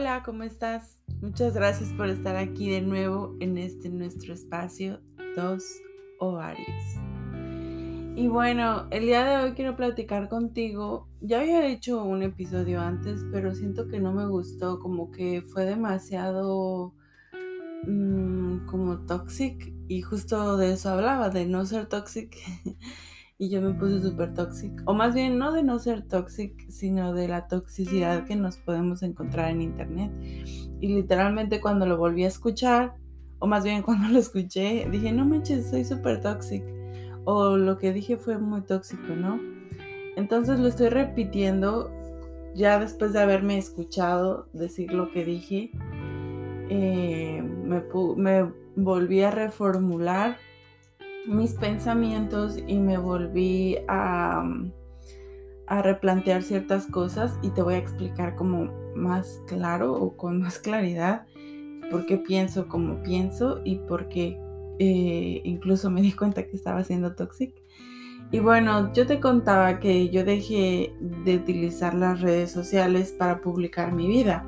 Hola, 0.00 0.22
¿cómo 0.24 0.44
estás? 0.44 0.98
Muchas 1.20 1.52
gracias 1.52 1.90
por 1.90 2.08
estar 2.08 2.34
aquí 2.34 2.70
de 2.70 2.80
nuevo 2.80 3.36
en 3.38 3.58
este 3.58 3.90
nuestro 3.90 4.32
espacio 4.32 5.02
Dos 5.36 5.62
Ovarios. 6.18 6.96
Y 8.16 8.26
bueno, 8.28 8.86
el 8.92 9.02
día 9.02 9.26
de 9.26 9.44
hoy 9.44 9.52
quiero 9.52 9.76
platicar 9.76 10.30
contigo. 10.30 11.06
Ya 11.20 11.40
había 11.40 11.66
hecho 11.66 12.02
un 12.02 12.22
episodio 12.22 12.80
antes, 12.80 13.26
pero 13.30 13.54
siento 13.54 13.88
que 13.88 14.00
no 14.00 14.14
me 14.14 14.26
gustó, 14.26 14.78
como 14.80 15.10
que 15.10 15.42
fue 15.42 15.66
demasiado 15.66 16.94
mmm, 17.86 18.64
como 18.64 19.04
toxic 19.04 19.70
y 19.86 20.00
justo 20.00 20.56
de 20.56 20.72
eso 20.72 20.88
hablaba, 20.88 21.28
de 21.28 21.44
no 21.44 21.66
ser 21.66 21.84
toxic. 21.90 22.34
y 23.40 23.48
yo 23.48 23.62
me 23.62 23.72
puse 23.72 24.02
súper 24.02 24.34
tóxica. 24.34 24.82
O 24.84 24.92
más 24.92 25.14
bien, 25.14 25.38
no 25.38 25.50
de 25.50 25.62
no 25.62 25.78
ser 25.78 26.02
toxic, 26.02 26.68
sino 26.68 27.14
de 27.14 27.26
la 27.26 27.48
toxicidad 27.48 28.26
que 28.26 28.36
nos 28.36 28.58
podemos 28.58 29.02
encontrar 29.02 29.50
en 29.50 29.62
internet. 29.62 30.12
Y 30.78 30.94
literalmente 30.94 31.58
cuando 31.58 31.86
lo 31.86 31.96
volví 31.96 32.24
a 32.24 32.28
escuchar, 32.28 32.96
o 33.38 33.46
más 33.46 33.64
bien 33.64 33.80
cuando 33.86 34.08
lo 34.08 34.18
escuché, 34.18 34.86
dije, 34.90 35.10
no 35.12 35.24
manches, 35.24 35.70
soy 35.70 35.86
súper 35.86 36.20
tóxico. 36.20 36.66
O 37.24 37.56
lo 37.56 37.78
que 37.78 37.94
dije 37.94 38.18
fue 38.18 38.36
muy 38.36 38.60
tóxico, 38.60 39.16
¿no? 39.16 39.40
Entonces 40.16 40.60
lo 40.60 40.68
estoy 40.68 40.90
repitiendo 40.90 41.90
ya 42.54 42.78
después 42.78 43.14
de 43.14 43.20
haberme 43.20 43.56
escuchado 43.56 44.48
decir 44.52 44.92
lo 44.92 45.10
que 45.12 45.24
dije. 45.24 45.70
Eh, 46.68 47.42
me, 47.42 47.82
me 48.16 48.52
volví 48.76 49.22
a 49.22 49.30
reformular 49.30 50.36
mis 51.26 51.54
pensamientos 51.54 52.58
y 52.66 52.78
me 52.78 52.98
volví 52.98 53.78
a, 53.88 54.44
replantear 55.82 56.42
ciertas 56.42 56.86
cosas 56.86 57.38
y 57.42 57.50
te 57.50 57.62
voy 57.62 57.74
a 57.74 57.78
explicar 57.78 58.34
como 58.34 58.72
más 58.96 59.40
claro 59.46 59.92
o 59.92 60.16
con 60.16 60.40
más 60.42 60.58
claridad 60.58 61.26
por 61.92 62.06
qué 62.06 62.16
pienso 62.16 62.66
como 62.66 63.00
pienso 63.04 63.60
y 63.64 63.76
por 63.76 64.08
qué 64.08 64.36
eh, 64.80 65.40
incluso 65.44 65.88
me 65.88 66.02
di 66.02 66.10
cuenta 66.10 66.44
que 66.44 66.56
estaba 66.56 66.82
siendo 66.82 67.14
tóxico. 67.14 67.60
Y 68.32 68.40
bueno, 68.40 68.92
yo 68.92 69.06
te 69.06 69.20
contaba 69.20 69.78
que 69.78 70.08
yo 70.08 70.24
dejé 70.24 70.92
de 71.24 71.36
utilizar 71.36 71.94
las 71.94 72.20
redes 72.20 72.50
sociales 72.50 73.14
para 73.16 73.40
publicar 73.40 73.92
mi 73.92 74.08
vida. 74.08 74.44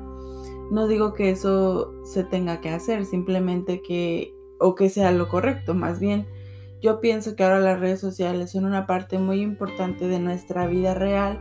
No 0.71 0.87
digo 0.87 1.13
que 1.13 1.29
eso 1.29 1.93
se 2.05 2.23
tenga 2.25 2.59
que 2.59 2.69
hacer, 2.69 3.05
simplemente 3.05 3.81
que, 3.81 4.33
o 4.59 4.75
que 4.75 4.89
sea 4.89 5.11
lo 5.11 5.29
correcto, 5.29 5.73
más 5.73 5.99
bien 5.99 6.25
yo 6.83 6.99
pienso 6.99 7.37
que 7.37 7.45
ahora 7.45 7.61
las 7.61 7.79
redes 7.79 8.01
sociales 8.01 8.51
son 8.51 8.65
una 8.65 8.85
parte 8.85 9.17
muy 9.17 9.39
importante 9.39 10.09
de 10.09 10.19
nuestra 10.19 10.67
vida 10.67 10.93
real, 10.93 11.39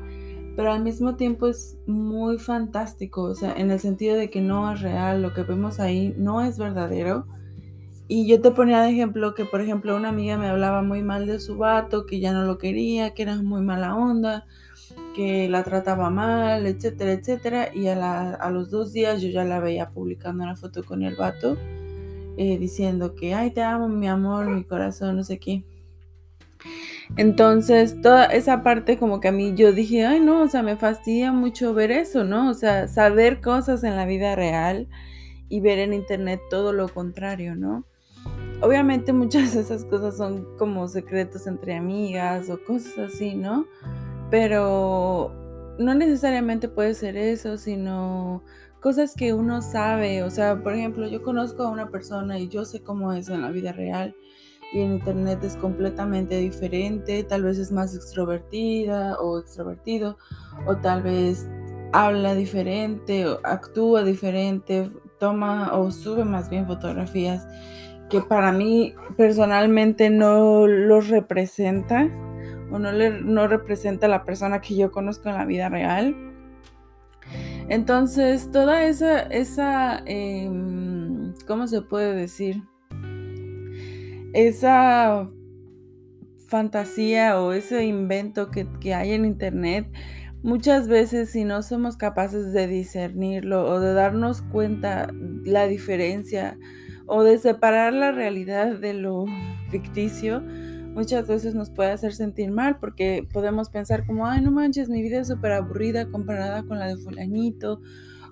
pero 0.54 0.72
al 0.72 0.84
mismo 0.84 1.16
tiempo 1.16 1.48
es 1.48 1.76
muy 1.84 2.38
fantástico, 2.38 3.24
o 3.24 3.34
sea, 3.34 3.52
en 3.54 3.72
el 3.72 3.80
sentido 3.80 4.14
de 4.14 4.30
que 4.30 4.40
no 4.40 4.72
es 4.72 4.80
real, 4.80 5.20
lo 5.20 5.34
que 5.34 5.42
vemos 5.42 5.80
ahí 5.80 6.14
no 6.16 6.42
es 6.42 6.58
verdadero. 6.58 7.26
Y 8.06 8.28
yo 8.28 8.40
te 8.40 8.52
ponía 8.52 8.82
de 8.82 8.90
ejemplo 8.90 9.34
que, 9.34 9.44
por 9.44 9.60
ejemplo, 9.60 9.96
una 9.96 10.10
amiga 10.10 10.36
me 10.38 10.46
hablaba 10.46 10.82
muy 10.82 11.02
mal 11.02 11.26
de 11.26 11.40
su 11.40 11.56
vato, 11.56 12.06
que 12.06 12.20
ya 12.20 12.32
no 12.32 12.44
lo 12.44 12.58
quería, 12.58 13.12
que 13.12 13.22
era 13.22 13.34
muy 13.42 13.62
mala 13.62 13.96
onda, 13.96 14.46
que 15.16 15.48
la 15.48 15.64
trataba 15.64 16.10
mal, 16.10 16.66
etcétera, 16.66 17.12
etcétera. 17.12 17.74
Y 17.74 17.88
a, 17.88 18.48
los 18.52 18.70
dos 18.70 18.92
días 18.92 19.22
yo 19.22 19.28
ya 19.28 19.44
la 19.44 19.58
veía 19.58 19.90
publicando 19.90 20.44
una 20.44 20.54
foto 20.54 20.84
con 20.84 21.02
el 21.02 21.16
vato 21.16 21.56
eh, 22.36 22.58
diciendo 22.58 23.14
que, 23.14 23.34
ay, 23.34 23.50
te 23.50 23.62
amo, 23.62 23.88
mi 23.88 24.08
amor, 24.08 24.46
mi 24.46 24.64
corazón, 24.64 25.16
no 25.16 25.24
sé 25.24 25.38
qué. 25.38 25.64
Entonces, 27.16 28.00
toda 28.00 28.26
esa 28.26 28.62
parte 28.62 28.98
como 28.98 29.20
que 29.20 29.28
a 29.28 29.32
mí 29.32 29.54
yo 29.54 29.72
dije, 29.72 30.06
ay, 30.06 30.20
no, 30.20 30.42
o 30.42 30.48
sea, 30.48 30.62
me 30.62 30.76
fastidia 30.76 31.32
mucho 31.32 31.74
ver 31.74 31.90
eso, 31.90 32.24
¿no? 32.24 32.48
O 32.50 32.54
sea, 32.54 32.88
saber 32.88 33.40
cosas 33.40 33.84
en 33.84 33.96
la 33.96 34.06
vida 34.06 34.34
real 34.34 34.88
y 35.48 35.60
ver 35.60 35.78
en 35.78 35.92
internet 35.92 36.40
todo 36.48 36.72
lo 36.72 36.88
contrario, 36.88 37.54
¿no? 37.54 37.84
Obviamente 38.62 39.12
muchas 39.12 39.54
de 39.54 39.60
esas 39.60 39.84
cosas 39.84 40.16
son 40.16 40.56
como 40.56 40.88
secretos 40.88 41.46
entre 41.46 41.74
amigas 41.74 42.48
o 42.48 42.62
cosas 42.64 42.98
así, 42.98 43.34
¿no? 43.34 43.66
Pero 44.30 45.34
no 45.78 45.94
necesariamente 45.94 46.68
puede 46.68 46.94
ser 46.94 47.16
eso, 47.16 47.58
sino 47.58 48.42
cosas 48.82 49.14
que 49.14 49.32
uno 49.32 49.62
sabe, 49.62 50.24
o 50.24 50.30
sea, 50.30 50.60
por 50.60 50.74
ejemplo, 50.74 51.06
yo 51.06 51.22
conozco 51.22 51.62
a 51.62 51.70
una 51.70 51.88
persona 51.88 52.38
y 52.38 52.48
yo 52.48 52.64
sé 52.64 52.82
cómo 52.82 53.12
es 53.12 53.28
en 53.28 53.40
la 53.40 53.50
vida 53.50 53.72
real 53.72 54.14
y 54.72 54.80
en 54.80 54.94
internet 54.94 55.38
es 55.44 55.56
completamente 55.56 56.36
diferente, 56.38 57.22
tal 57.22 57.44
vez 57.44 57.58
es 57.58 57.70
más 57.70 57.94
extrovertida 57.94 59.16
o 59.20 59.38
extrovertido, 59.38 60.18
o 60.66 60.76
tal 60.76 61.02
vez 61.02 61.48
habla 61.92 62.34
diferente, 62.34 63.24
actúa 63.44 64.02
diferente, 64.02 64.90
toma 65.20 65.78
o 65.78 65.92
sube 65.92 66.24
más 66.24 66.50
bien 66.50 66.66
fotografías 66.66 67.46
que 68.10 68.20
para 68.20 68.50
mí 68.50 68.94
personalmente 69.16 70.10
no 70.10 70.66
los 70.66 71.08
representa 71.08 72.10
o 72.72 72.78
no, 72.78 72.90
le, 72.90 73.22
no 73.22 73.46
representa 73.46 74.06
a 74.06 74.08
la 74.08 74.24
persona 74.24 74.60
que 74.60 74.74
yo 74.74 74.90
conozco 74.90 75.28
en 75.28 75.36
la 75.36 75.44
vida 75.44 75.68
real. 75.68 76.31
Entonces, 77.68 78.50
toda 78.50 78.84
esa, 78.84 79.20
esa 79.20 80.02
em, 80.06 81.34
¿cómo 81.46 81.66
se 81.66 81.82
puede 81.82 82.14
decir? 82.14 82.62
Esa 84.34 85.28
fantasía 86.46 87.40
o 87.40 87.52
ese 87.52 87.84
invento 87.84 88.50
que, 88.50 88.66
que 88.80 88.94
hay 88.94 89.12
en 89.12 89.24
Internet, 89.24 89.90
muchas 90.42 90.88
veces 90.88 91.30
si 91.30 91.44
no 91.44 91.62
somos 91.62 91.96
capaces 91.96 92.52
de 92.52 92.66
discernirlo 92.66 93.66
o 93.66 93.80
de 93.80 93.94
darnos 93.94 94.42
cuenta 94.42 95.08
la 95.44 95.66
diferencia 95.66 96.58
o 97.06 97.22
de 97.22 97.38
separar 97.38 97.92
la 97.92 98.12
realidad 98.12 98.78
de 98.78 98.94
lo 98.94 99.24
ficticio, 99.70 100.42
muchas 100.94 101.26
veces 101.26 101.54
nos 101.54 101.70
puede 101.70 101.90
hacer 101.90 102.14
sentir 102.14 102.50
mal 102.50 102.78
porque 102.78 103.26
podemos 103.32 103.70
pensar 103.70 104.06
como, 104.06 104.26
ay, 104.26 104.40
no 104.42 104.50
manches, 104.50 104.88
mi 104.88 105.02
vida 105.02 105.20
es 105.20 105.28
súper 105.28 105.52
aburrida 105.52 106.10
comparada 106.10 106.62
con 106.62 106.78
la 106.78 106.86
de 106.86 106.96
fulanito, 106.96 107.80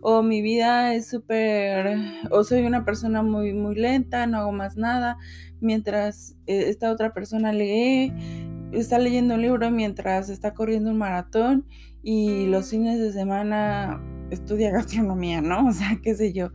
o 0.03 0.23
mi 0.23 0.41
vida 0.41 0.95
es 0.95 1.09
súper, 1.09 1.99
o 2.31 2.45
soy 2.45 2.63
una 2.63 2.85
persona 2.85 3.23
muy, 3.23 3.53
muy 3.53 3.75
lenta, 3.75 4.27
no 4.27 4.39
hago 4.39 4.53
más 4.53 4.77
nada, 4.77 5.19
mientras 5.61 6.37
eh, 6.47 6.69
esta 6.69 6.91
otra 6.91 7.13
persona 7.13 7.53
lee, 7.53 8.13
está 8.73 8.99
leyendo 8.99 9.35
un 9.35 9.43
libro 9.43 9.71
mientras 9.71 10.29
está 10.29 10.55
corriendo 10.55 10.91
un 10.91 10.99
maratón 10.99 11.67
y 12.03 12.47
los 12.47 12.71
fines 12.71 12.99
de 12.99 13.13
semana 13.13 14.01
estudia 14.31 14.71
gastronomía, 14.71 15.41
¿no? 15.41 15.67
O 15.69 15.73
sea, 15.73 15.99
qué 16.03 16.15
sé 16.15 16.33
yo, 16.33 16.51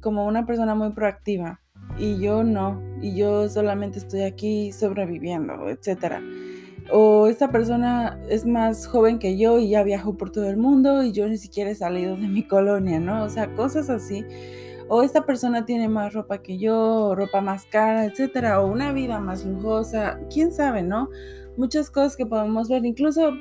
como 0.00 0.26
una 0.26 0.46
persona 0.46 0.74
muy 0.74 0.92
proactiva 0.92 1.60
y 1.98 2.18
yo 2.18 2.44
no, 2.44 2.82
y 3.00 3.14
yo 3.14 3.48
solamente 3.48 3.98
estoy 3.98 4.22
aquí 4.22 4.72
sobreviviendo, 4.72 5.68
etcétera. 5.68 6.22
O 6.90 7.26
esta 7.26 7.50
persona 7.50 8.18
es 8.28 8.46
más 8.46 8.86
joven 8.86 9.18
que 9.18 9.36
yo 9.36 9.58
y 9.58 9.70
ya 9.70 9.82
viajó 9.82 10.16
por 10.16 10.30
todo 10.30 10.48
el 10.48 10.56
mundo 10.56 11.02
y 11.02 11.12
yo 11.12 11.26
ni 11.26 11.36
siquiera 11.36 11.70
he 11.70 11.74
salido 11.74 12.16
de 12.16 12.28
mi 12.28 12.46
colonia, 12.46 13.00
¿no? 13.00 13.24
O 13.24 13.28
sea, 13.28 13.52
cosas 13.54 13.90
así. 13.90 14.24
O 14.88 15.02
esta 15.02 15.26
persona 15.26 15.66
tiene 15.66 15.88
más 15.88 16.12
ropa 16.12 16.42
que 16.42 16.58
yo, 16.58 17.14
ropa 17.16 17.40
más 17.40 17.64
cara, 17.64 18.04
etcétera, 18.04 18.60
o 18.60 18.68
una 18.68 18.92
vida 18.92 19.18
más 19.18 19.44
lujosa, 19.44 20.20
quién 20.32 20.52
sabe, 20.52 20.82
¿no? 20.82 21.08
Muchas 21.56 21.90
cosas 21.90 22.16
que 22.16 22.24
podemos 22.24 22.68
ver, 22.68 22.84
incluso 22.86 23.32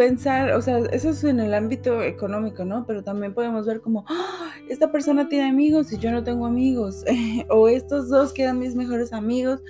pensar, 0.00 0.52
o 0.52 0.62
sea, 0.62 0.78
eso 0.92 1.10
es 1.10 1.24
en 1.24 1.40
el 1.40 1.52
ámbito 1.52 2.02
económico, 2.02 2.64
¿no? 2.64 2.86
Pero 2.86 3.04
también 3.04 3.34
podemos 3.34 3.66
ver 3.66 3.82
como, 3.82 4.06
¡Ah! 4.08 4.48
esta 4.66 4.90
persona 4.90 5.28
tiene 5.28 5.50
amigos 5.50 5.92
y 5.92 5.98
yo 5.98 6.10
no 6.10 6.24
tengo 6.24 6.46
amigos, 6.46 7.04
o 7.50 7.68
estos 7.68 8.08
dos 8.08 8.32
que 8.32 8.44
eran 8.44 8.58
mis 8.58 8.74
mejores 8.74 9.12
amigos, 9.12 9.62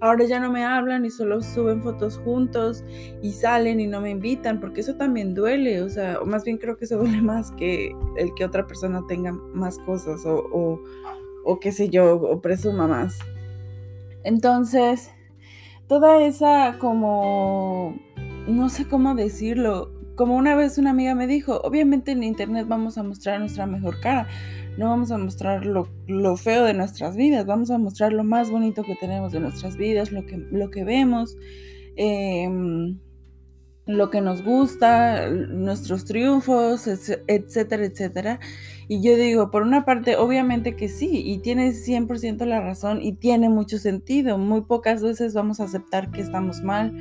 ahora 0.00 0.26
ya 0.26 0.40
no 0.40 0.52
me 0.52 0.62
hablan 0.62 1.06
y 1.06 1.10
solo 1.10 1.40
suben 1.40 1.82
fotos 1.82 2.18
juntos 2.18 2.84
y 3.22 3.32
salen 3.32 3.80
y 3.80 3.86
no 3.86 4.02
me 4.02 4.10
invitan, 4.10 4.60
porque 4.60 4.82
eso 4.82 4.94
también 4.96 5.34
duele, 5.34 5.80
o 5.80 5.88
sea, 5.88 6.20
o 6.20 6.26
más 6.26 6.44
bien 6.44 6.58
creo 6.58 6.76
que 6.76 6.84
eso 6.84 6.98
duele 6.98 7.22
más 7.22 7.50
que 7.52 7.96
el 8.18 8.34
que 8.34 8.44
otra 8.44 8.66
persona 8.66 9.02
tenga 9.08 9.32
más 9.32 9.78
cosas 9.78 10.26
o, 10.26 10.36
o, 10.52 10.82
o 11.46 11.60
qué 11.60 11.72
sé 11.72 11.88
yo, 11.88 12.16
o 12.16 12.42
presuma 12.42 12.86
más. 12.86 13.20
Entonces, 14.22 15.10
toda 15.86 16.20
esa 16.20 16.76
como 16.78 17.96
no 18.48 18.68
sé 18.68 18.86
cómo 18.86 19.14
decirlo. 19.14 19.92
Como 20.16 20.36
una 20.36 20.56
vez 20.56 20.78
una 20.78 20.90
amiga 20.90 21.14
me 21.14 21.26
dijo, 21.26 21.60
obviamente 21.62 22.10
en 22.10 22.24
internet 22.24 22.66
vamos 22.66 22.98
a 22.98 23.04
mostrar 23.04 23.38
nuestra 23.38 23.66
mejor 23.66 24.00
cara, 24.00 24.26
no 24.76 24.88
vamos 24.88 25.12
a 25.12 25.18
mostrar 25.18 25.64
lo, 25.64 25.86
feo 26.36 26.64
de 26.64 26.74
nuestras 26.74 27.14
vidas, 27.14 27.46
vamos 27.46 27.70
a 27.70 27.78
mostrar 27.78 28.12
lo 28.12 28.24
más 28.24 28.50
bonito 28.50 28.82
que 28.82 28.96
tenemos 28.96 29.32
de 29.32 29.40
nuestras 29.40 29.76
vidas, 29.76 30.10
lo 30.10 30.26
que, 30.26 30.36
lo 30.36 30.70
que 30.70 30.82
vemos, 30.82 31.36
em, 31.94 32.98
lo 33.88 34.10
que 34.10 34.20
nos 34.20 34.44
gusta, 34.44 35.30
nuestros 35.30 36.04
triunfos, 36.04 36.86
etcétera, 36.86 37.86
etcétera. 37.86 38.38
Y 38.86 39.02
yo 39.02 39.16
digo, 39.16 39.50
por 39.50 39.62
una 39.62 39.86
parte, 39.86 40.16
obviamente 40.16 40.76
que 40.76 40.88
sí, 40.88 41.22
y 41.24 41.38
tiene 41.38 41.70
100% 41.70 42.44
la 42.44 42.60
razón 42.60 43.00
y 43.02 43.12
tiene 43.14 43.48
mucho 43.48 43.78
sentido. 43.78 44.36
Muy 44.36 44.60
pocas 44.60 45.02
veces 45.02 45.32
vamos 45.32 45.58
a 45.60 45.64
aceptar 45.64 46.10
que 46.10 46.20
estamos 46.20 46.62
mal 46.62 46.94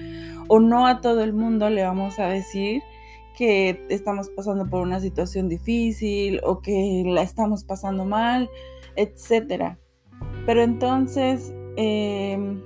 o 0.47 0.61
no 0.61 0.87
a 0.87 1.01
todo 1.01 1.23
el 1.23 1.33
mundo 1.33 1.69
le 1.69 1.83
vamos 1.83 2.19
a 2.19 2.27
decir 2.27 2.81
que 3.35 3.85
estamos 3.89 4.29
pasando 4.29 4.65
por 4.65 4.81
una 4.81 5.01
situación 5.01 5.49
difícil 5.49 6.39
o 6.43 6.61
que 6.61 7.03
la 7.05 7.21
estamos 7.21 7.65
pasando 7.65 8.05
mal, 8.05 8.49
etc. 8.95 9.75
Pero 10.45 10.63
entonces 10.63 11.53
em, 11.75 12.61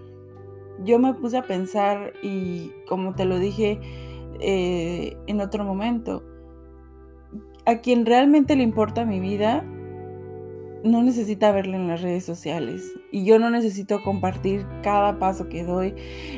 yo 0.86 1.00
me 1.00 1.16
puse 1.16 1.38
a 1.38 1.44
pensar 1.44 2.14
y 2.22 2.72
como 2.88 3.16
te 3.16 3.26
lo 3.26 3.40
dije 3.40 3.80
eh, 4.42 5.18
en 5.28 5.42
otro 5.42 5.64
momento, 5.64 6.24
a 7.66 7.78
quien 7.80 8.06
realmente 8.06 8.56
le 8.56 8.64
importa 8.64 9.06
mi 9.06 9.20
vida 9.20 9.64
no 10.84 11.04
necesita 11.04 11.52
verla 11.52 11.78
en 11.78 11.88
las 11.88 12.02
redes 12.02 12.26
sociales. 12.26 12.84
Y 13.12 13.26
yo 13.26 13.40
no 13.40 13.50
necesito 13.50 14.02
compartir 14.04 14.66
cada 14.82 15.20
paso 15.20 15.48
que 15.48 15.64
doy 15.64 15.94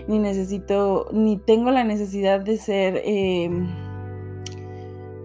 ni 0.08 0.20
necesito 0.20 1.08
ni 1.14 1.38
tengo 1.38 1.72
la 1.72 1.84
necesidad 1.84 2.42
de 2.42 2.58
ser 2.58 3.02
em, 3.06 3.68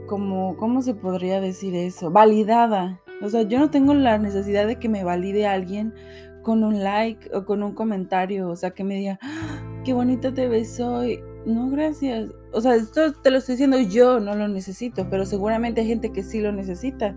como 0.07 0.57
cómo 0.57 0.83
se 0.83 0.95
podría 0.95 1.41
decir 1.41 1.75
eso 1.75 2.11
validada. 2.11 3.01
O 3.23 3.29
sea 3.29 3.43
yo 3.43 3.59
no 3.59 3.71
tengo 3.71 3.95
la 3.95 4.19
necesidad 4.19 4.67
de 4.67 4.79
que 4.79 4.89
me 4.89 5.05
valide 5.05 5.47
alguien 5.47 5.95
con 6.43 6.63
un 6.63 6.83
like 6.83 7.29
o 7.35 7.45
con 7.45 7.63
un 7.63 7.75
comentario 7.75 8.49
o 8.49 8.57
sea 8.57 8.71
que 8.71 8.85
me 8.85 8.95
diga 8.95 9.19
ah, 9.21 9.61
qué 9.85 9.93
bonita 9.93 10.33
te 10.33 10.49
ves 10.49 10.79
hoy 10.81 11.21
no 11.49 11.69
gracias 11.71 12.31
o 12.53 12.61
sea, 12.61 12.75
esto 12.75 13.13
te 13.13 13.31
lo 13.31 13.39
estoy 13.39 13.55
diciendo 13.55 13.79
yo, 13.79 14.21
no 14.21 14.35
lo 14.35 14.49
necesito, 14.49 15.09
pero 15.11 15.27
seguramente 15.27 15.83
hay 15.83 15.87
gente 15.87 16.13
que 16.13 16.23
sí 16.23 16.41
lo 16.41 16.53
necesita. 16.53 17.15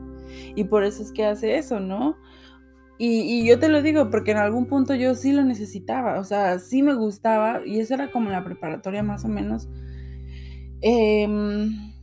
Y 0.56 0.66
por 0.66 0.84
eso 0.84 1.04
es 1.04 1.12
que 1.12 1.26
hace 1.26 1.58
eso, 1.58 1.80
¿no? 1.80 2.18
Y, 2.98 3.44
yo 3.48 3.58
te 3.58 3.68
lo 3.68 3.82
digo 3.82 4.12
porque 4.12 4.32
en 4.32 4.38
algún 4.38 4.68
punto 4.68 4.94
yo 4.94 5.16
sí 5.16 5.32
lo 5.32 5.44
necesitaba, 5.44 6.20
o 6.20 6.24
sea, 6.24 6.60
sí 6.60 6.84
me 6.84 6.94
gustaba, 6.94 7.66
y 7.66 7.80
eso 7.80 7.96
era 7.96 8.12
como 8.12 8.30
la 8.30 8.44
preparatoria 8.44 9.02
más 9.02 9.26
o 9.26 9.28
menos. 9.28 9.68
Em, 10.82 11.94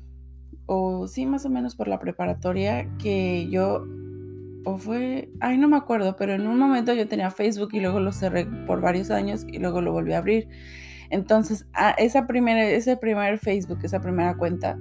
o 0.67 1.07
sí, 1.07 1.25
más 1.27 1.45
o 1.45 1.51
menos 1.51 1.77
por 1.77 1.87
la 1.87 2.01
preparatoria 2.01 2.89
que 2.99 3.49
yo, 3.49 3.87
o 4.65 4.79
fue, 4.79 5.31
ay, 5.41 5.57
no 5.59 5.69
me 5.69 5.77
acuerdo, 5.77 6.17
pero 6.17 6.33
en 6.35 6.47
un 6.49 6.59
momento 6.59 6.93
yo 6.95 7.07
tenía 7.07 7.31
Facebook 7.31 7.71
y 7.73 7.81
luego 7.81 8.01
lo 8.01 8.13
cerré 8.13 8.47
por 8.67 8.81
varios 8.81 9.11
años 9.11 9.47
y 9.47 9.59
luego 9.59 9.81
lo 9.81 9.93
volví 9.93 10.15
a 10.15 10.19
abrir. 10.19 10.49
Entonces, 11.11 11.67
esa 11.97 12.27
primera, 12.27 12.69
ese 12.69 12.97
primer 12.97 13.39
Facebook, 13.39 13.79
esa 13.83 14.01
primera 14.01 14.37
cuenta, 14.37 14.79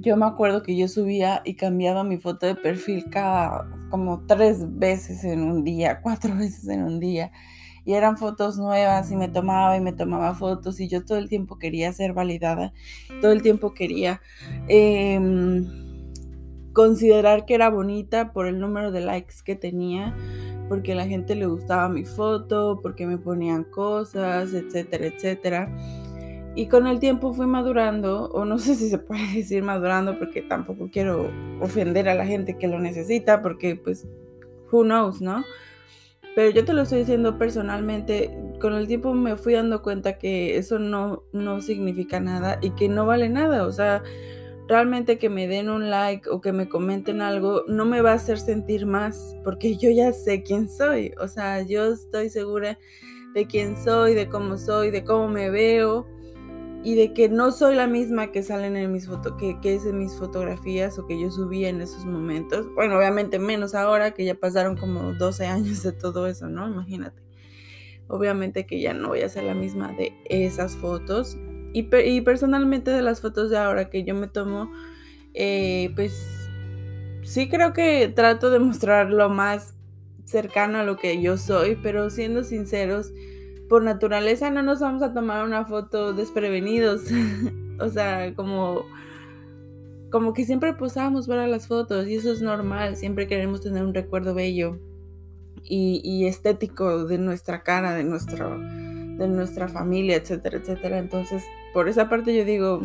yo 0.00 0.16
me 0.16 0.26
acuerdo 0.26 0.62
que 0.62 0.76
yo 0.76 0.88
subía 0.88 1.42
y 1.44 1.54
cambiaba 1.54 2.02
mi 2.02 2.18
foto 2.18 2.46
de 2.46 2.54
perfil 2.54 3.08
cada 3.10 3.68
como 3.88 4.24
tres 4.26 4.78
veces 4.78 5.22
en 5.22 5.42
un 5.42 5.64
día, 5.64 6.00
cuatro 6.02 6.34
veces 6.34 6.66
en 6.68 6.82
un 6.82 6.98
día. 6.98 7.30
Y 7.84 7.94
eran 7.94 8.16
fotos 8.16 8.58
nuevas 8.58 9.10
y 9.10 9.16
me 9.16 9.28
tomaba 9.28 9.76
y 9.76 9.80
me 9.80 9.92
tomaba 9.92 10.34
fotos 10.34 10.78
y 10.78 10.88
yo 10.88 11.04
todo 11.04 11.18
el 11.18 11.28
tiempo 11.28 11.58
quería 11.58 11.92
ser 11.92 12.12
validada, 12.12 12.72
todo 13.20 13.32
el 13.32 13.42
tiempo 13.42 13.74
quería 13.74 14.20
em, 14.68 15.66
considerar 16.72 17.44
que 17.44 17.54
era 17.54 17.70
bonita 17.70 18.32
por 18.32 18.46
el 18.46 18.60
número 18.60 18.92
de 18.92 19.00
likes 19.00 19.34
que 19.44 19.56
tenía 19.56 20.16
porque 20.72 20.94
la 20.94 21.06
gente 21.06 21.34
le 21.34 21.44
gustaba 21.44 21.86
mi 21.90 22.02
foto, 22.02 22.80
porque 22.80 23.06
me 23.06 23.18
ponían 23.18 23.62
cosas, 23.64 24.54
etcétera, 24.54 25.04
etcétera. 25.04 25.70
Y 26.54 26.66
con 26.68 26.86
el 26.86 26.98
tiempo 26.98 27.34
fui 27.34 27.46
madurando, 27.46 28.30
o 28.30 28.46
no 28.46 28.58
sé 28.58 28.74
si 28.74 28.88
se 28.88 28.96
puede 28.96 29.34
decir 29.34 29.62
madurando, 29.62 30.18
porque 30.18 30.40
tampoco 30.40 30.88
quiero 30.90 31.30
ofender 31.60 32.08
a 32.08 32.14
la 32.14 32.24
gente 32.24 32.56
que 32.56 32.68
lo 32.68 32.78
necesita, 32.78 33.42
porque 33.42 33.76
pues, 33.76 34.08
who 34.72 34.82
knows, 34.82 35.20
¿no? 35.20 35.44
Pero 36.34 36.48
yo 36.48 36.64
te 36.64 36.72
lo 36.72 36.80
estoy 36.80 37.00
diciendo 37.00 37.36
personalmente, 37.36 38.34
con 38.58 38.72
el 38.72 38.86
tiempo 38.86 39.12
me 39.12 39.36
fui 39.36 39.52
dando 39.52 39.82
cuenta 39.82 40.16
que 40.16 40.56
eso 40.56 40.78
no, 40.78 41.22
no 41.34 41.60
significa 41.60 42.18
nada 42.18 42.58
y 42.62 42.70
que 42.70 42.88
no 42.88 43.04
vale 43.04 43.28
nada, 43.28 43.66
o 43.66 43.72
sea, 43.72 44.02
realmente 44.72 45.18
que 45.18 45.28
me 45.28 45.46
den 45.46 45.68
un 45.68 45.90
like 45.90 46.30
o 46.30 46.40
que 46.40 46.50
me 46.50 46.66
comenten 46.66 47.20
algo 47.20 47.62
no 47.68 47.84
me 47.84 48.00
va 48.00 48.12
a 48.12 48.14
hacer 48.14 48.38
sentir 48.38 48.86
más 48.86 49.36
porque 49.44 49.76
yo 49.76 49.90
ya 49.90 50.14
sé 50.14 50.42
quién 50.42 50.66
soy. 50.66 51.12
O 51.20 51.28
sea, 51.28 51.60
yo 51.60 51.92
estoy 51.92 52.30
segura 52.30 52.78
de 53.34 53.46
quién 53.46 53.76
soy, 53.76 54.14
de 54.14 54.30
cómo 54.30 54.56
soy, 54.56 54.90
de 54.90 55.04
cómo 55.04 55.28
me 55.28 55.50
veo 55.50 56.06
y 56.82 56.94
de 56.94 57.12
que 57.12 57.28
no 57.28 57.52
soy 57.52 57.74
la 57.74 57.86
misma 57.86 58.32
que 58.32 58.42
salen 58.42 58.78
en 58.78 58.90
mis 58.90 59.06
fotos, 59.06 59.34
que, 59.38 59.60
que 59.60 59.74
es 59.74 59.84
en 59.84 59.98
mis 59.98 60.14
fotografías 60.14 60.98
o 60.98 61.06
que 61.06 61.20
yo 61.20 61.30
subí 61.30 61.66
en 61.66 61.82
esos 61.82 62.06
momentos. 62.06 62.66
Bueno, 62.74 62.96
obviamente 62.96 63.38
menos 63.38 63.74
ahora 63.74 64.12
que 64.12 64.24
ya 64.24 64.34
pasaron 64.36 64.78
como 64.78 65.12
12 65.12 65.44
años 65.46 65.82
de 65.82 65.92
todo 65.92 66.26
eso, 66.26 66.48
¿no? 66.48 66.66
Imagínate. 66.66 67.20
Obviamente 68.08 68.64
que 68.64 68.80
ya 68.80 68.94
no 68.94 69.08
voy 69.08 69.20
a 69.20 69.28
ser 69.28 69.44
la 69.44 69.54
misma 69.54 69.92
de 69.92 70.14
esas 70.30 70.76
fotos 70.76 71.36
y, 71.72 72.20
personalmente 72.22 72.90
de 72.90 73.02
las 73.02 73.20
fotos 73.20 73.50
de 73.50 73.58
ahora 73.58 73.90
que 73.90 74.04
yo 74.04 74.14
me 74.14 74.28
tomo, 74.28 74.70
eh, 75.34 75.90
pues 75.94 76.12
sí 77.22 77.48
creo 77.48 77.72
que 77.72 78.12
trato 78.14 78.50
de 78.50 78.58
mostrar 78.58 79.10
lo 79.10 79.28
más 79.28 79.74
cercano 80.24 80.78
a 80.78 80.84
lo 80.84 80.96
que 80.96 81.20
yo 81.20 81.36
soy, 81.36 81.76
pero 81.82 82.10
siendo 82.10 82.44
sinceros, 82.44 83.12
por 83.68 83.82
naturaleza 83.82 84.50
no 84.50 84.62
nos 84.62 84.80
vamos 84.80 85.02
a 85.02 85.14
tomar 85.14 85.44
una 85.44 85.64
foto 85.64 86.12
desprevenidos. 86.12 87.02
o 87.80 87.88
sea, 87.88 88.34
como, 88.34 88.84
como 90.10 90.32
que 90.32 90.44
siempre 90.44 90.74
posamos 90.74 91.26
ver 91.26 91.48
las 91.48 91.66
fotos 91.66 92.06
y 92.06 92.16
eso 92.16 92.32
es 92.32 92.42
normal, 92.42 92.96
siempre 92.96 93.26
queremos 93.26 93.60
tener 93.60 93.84
un 93.84 93.94
recuerdo 93.94 94.34
bello 94.34 94.78
y, 95.64 96.00
y 96.04 96.26
estético 96.26 97.06
de 97.06 97.18
nuestra 97.18 97.62
cara, 97.62 97.94
de 97.94 98.04
nuestro 98.04 98.58
de 99.22 99.28
nuestra 99.28 99.68
familia, 99.68 100.16
etcétera, 100.16 100.58
etcétera. 100.58 100.98
Entonces, 100.98 101.42
por 101.72 101.88
esa 101.88 102.08
parte 102.08 102.36
yo 102.36 102.44
digo, 102.44 102.82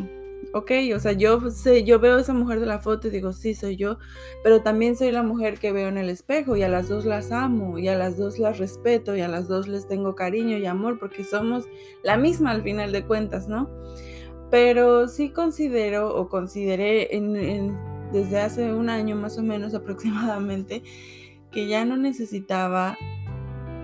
ok, 0.53 0.71
o 0.95 0.99
sea, 0.99 1.11
yo 1.11 1.51
sé, 1.51 1.83
yo 1.83 1.99
veo 1.99 2.15
a 2.15 2.21
esa 2.21 2.33
mujer 2.33 2.59
de 2.59 2.65
la 2.65 2.79
foto 2.79 3.07
y 3.07 3.11
digo, 3.11 3.33
sí, 3.33 3.53
soy 3.53 3.75
yo, 3.75 3.97
pero 4.43 4.61
también 4.61 4.95
soy 4.95 5.11
la 5.11 5.23
mujer 5.23 5.59
que 5.59 5.71
veo 5.71 5.87
en 5.87 5.97
el 5.97 6.09
espejo 6.09 6.55
y 6.55 6.63
a 6.63 6.69
las 6.69 6.87
dos 6.87 7.05
las 7.05 7.31
amo 7.31 7.77
y 7.77 7.87
a 7.87 7.95
las 7.95 8.17
dos 8.17 8.39
las 8.39 8.57
respeto 8.57 9.15
y 9.15 9.21
a 9.21 9.27
las 9.27 9.47
dos 9.47 9.67
les 9.67 9.87
tengo 9.87 10.15
cariño 10.15 10.57
y 10.57 10.65
amor 10.65 10.99
porque 10.99 11.23
somos 11.23 11.65
la 12.03 12.17
misma 12.17 12.51
al 12.51 12.63
final 12.63 12.91
de 12.91 13.05
cuentas, 13.05 13.47
¿no? 13.47 13.69
Pero 14.49 15.07
sí 15.07 15.29
considero 15.29 16.15
o 16.15 16.29
consideré 16.29 17.15
en, 17.15 17.77
desde 18.13 18.39
hace 18.39 18.73
un 18.73 18.89
año 18.89 19.15
más 19.15 19.37
o 19.37 19.43
menos 19.43 19.73
aproximadamente 19.73 20.83
que 21.51 21.67
ya 21.67 21.85
no 21.85 21.97
necesitaba 21.97 22.97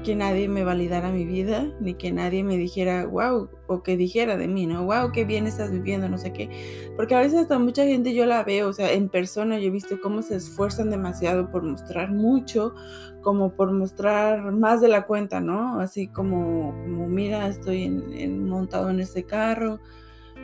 que 0.04 0.16
nadie 0.16 0.48
me 0.48 0.64
validara 0.64 1.12
mi 1.12 1.26
vida, 1.26 1.66
ni 1.80 1.96
que 1.96 2.12
nadie 2.12 2.44
me 2.44 2.58
dijera, 2.58 3.06
wow, 3.06 3.50
o 3.68 3.82
que 3.82 3.98
dijera 3.98 4.38
de 4.38 4.48
mí, 4.48 4.68
¿no? 4.68 4.86
Wow, 4.86 5.12
qué 5.12 5.26
bien 5.26 5.48
estás 5.48 5.72
viviendo, 5.72 6.08
no 6.10 6.18
sé 6.18 6.32
qué. 6.34 6.50
Porque 6.96 7.16
a 7.16 7.20
veces 7.20 7.40
hasta 7.40 7.58
mucha 7.58 7.86
gente 7.86 8.14
yo 8.14 8.26
la 8.26 8.44
veo, 8.44 8.70
o 8.70 8.74
sea, 8.74 8.92
en 8.92 9.10
persona 9.10 9.58
yo 9.58 9.68
he 9.68 9.72
visto 9.72 10.00
cómo 10.02 10.22
se 10.22 10.36
esfuerzan 10.36 10.90
demasiado 10.90 11.50
por 11.50 11.64
mostrar 11.64 12.12
mucho, 12.12 12.76
como 13.22 13.56
por 13.56 13.72
mostrar 13.72 14.52
más 14.52 14.82
de 14.82 14.90
la 14.90 15.08
cuenta, 15.08 15.40
¿no? 15.40 15.80
Así 15.80 16.08
como, 16.08 16.74
como 16.84 17.08
mira, 17.08 17.48
estoy 17.48 17.84
en, 17.84 18.48
montado 18.48 18.90
en 18.90 19.00
este 19.00 19.24
carro, 19.24 19.80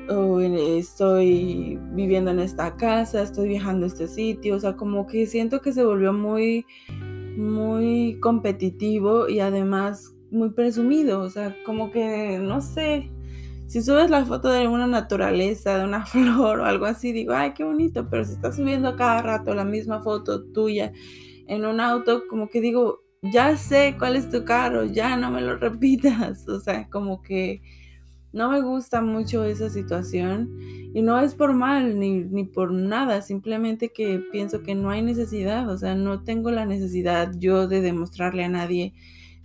o 0.08 0.40
estoy 0.40 1.80
viviendo 1.92 2.32
en 2.32 2.40
esta 2.40 2.76
casa, 2.76 3.22
estoy 3.22 3.50
viajando 3.50 3.86
a 3.86 3.90
este 3.90 4.08
sitio, 4.08 4.56
o 4.56 4.60
sea, 4.60 4.76
como 4.76 5.06
que 5.06 5.28
siento 5.28 5.62
que 5.62 5.72
se 5.72 5.84
volvió 5.84 6.14
muy 6.14 6.66
muy 7.40 8.20
competitivo 8.20 9.30
y 9.30 9.40
además 9.40 10.16
muy 10.32 10.52
presumido, 10.52 11.22
o 11.22 11.30
sea, 11.30 11.56
como 11.66 11.92
que, 11.92 12.38
no 12.40 12.62
sé, 12.62 13.10
si 13.68 13.82
subes 13.82 14.10
la 14.10 14.26
foto 14.26 14.50
de 14.50 14.68
una 14.68 14.88
naturaleza, 14.88 15.78
de 15.78 15.86
una 15.86 16.06
flor 16.06 16.60
o 16.60 16.66
algo 16.66 16.86
así, 16.86 17.12
digo, 17.12 17.34
ay, 17.34 17.54
qué 17.54 17.64
bonito, 17.64 18.08
pero 18.10 18.26
si 18.26 18.34
estás 18.34 18.56
subiendo 18.56 18.96
cada 18.96 19.22
rato 19.22 19.54
la 19.54 19.66
misma 19.66 20.02
foto 20.02 20.44
tuya 20.52 20.92
en 21.48 21.66
un 21.66 21.80
auto, 21.80 22.24
como 22.30 22.50
que 22.50 22.62
digo, 22.62 23.04
ya 23.22 23.58
sé 23.58 23.96
cuál 23.98 24.16
es 24.16 24.30
tu 24.30 24.44
carro, 24.46 24.86
ya 24.86 25.18
no 25.18 25.32
me 25.32 25.42
lo 25.42 25.56
repitas, 25.58 26.48
o 26.48 26.60
sea, 26.60 26.90
como 26.90 27.22
que 27.22 27.62
no 28.32 28.52
me 28.52 28.62
gusta 28.62 29.02
mucho 29.02 29.44
esa 29.44 29.70
situación 29.70 30.56
y 30.94 31.02
no 31.02 31.20
es 31.20 31.36
por 31.36 31.54
mal 31.54 32.00
ni, 32.00 32.24
ni, 32.24 32.46
por 32.46 32.72
nada, 32.72 33.22
simplemente 33.22 33.90
que 33.90 34.20
pienso 34.32 34.62
que 34.64 34.76
no 34.76 34.90
hay 34.90 35.02
necesidad, 35.02 35.70
o 35.70 35.78
sea, 35.78 35.96
no 35.96 36.24
tengo 36.24 36.52
la 36.52 36.66
necesidad 36.66 37.32
yo 37.38 37.68
de 37.68 37.82
demostrarle 37.82 38.44
a 38.44 38.50
nadie 38.50 38.94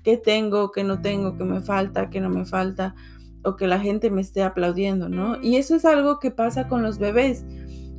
que 0.03 0.17
tengo, 0.17 0.71
que 0.71 0.85
no 0.85 1.01
tengo, 1.01 1.37
que 1.37 1.45
me 1.45 1.61
falta, 1.61 2.11
que 2.11 2.21
no 2.21 2.29
me 2.29 2.45
falta 2.45 2.95
o 3.43 3.57
que 3.57 3.67
la 3.67 3.79
gente 3.79 4.11
me 4.11 4.21
esté 4.21 4.43
aplaudiendo, 4.43 5.09
¿no? 5.09 5.41
Y 5.43 5.57
eso 5.57 5.75
es 5.77 5.85
algo 5.85 6.19
que 6.19 6.31
pasa 6.31 6.67
con 6.69 6.83
los 6.83 6.99
bebés. 6.99 7.45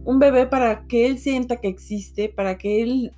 Un 0.04 0.20
bebé 0.20 0.48
para 0.48 0.88
que 0.88 1.06
él 1.06 1.18
sienta 1.20 1.58
que 1.58 1.68
existe, 1.68 2.30
para 2.30 2.58
que 2.58 2.82
él 2.82 3.12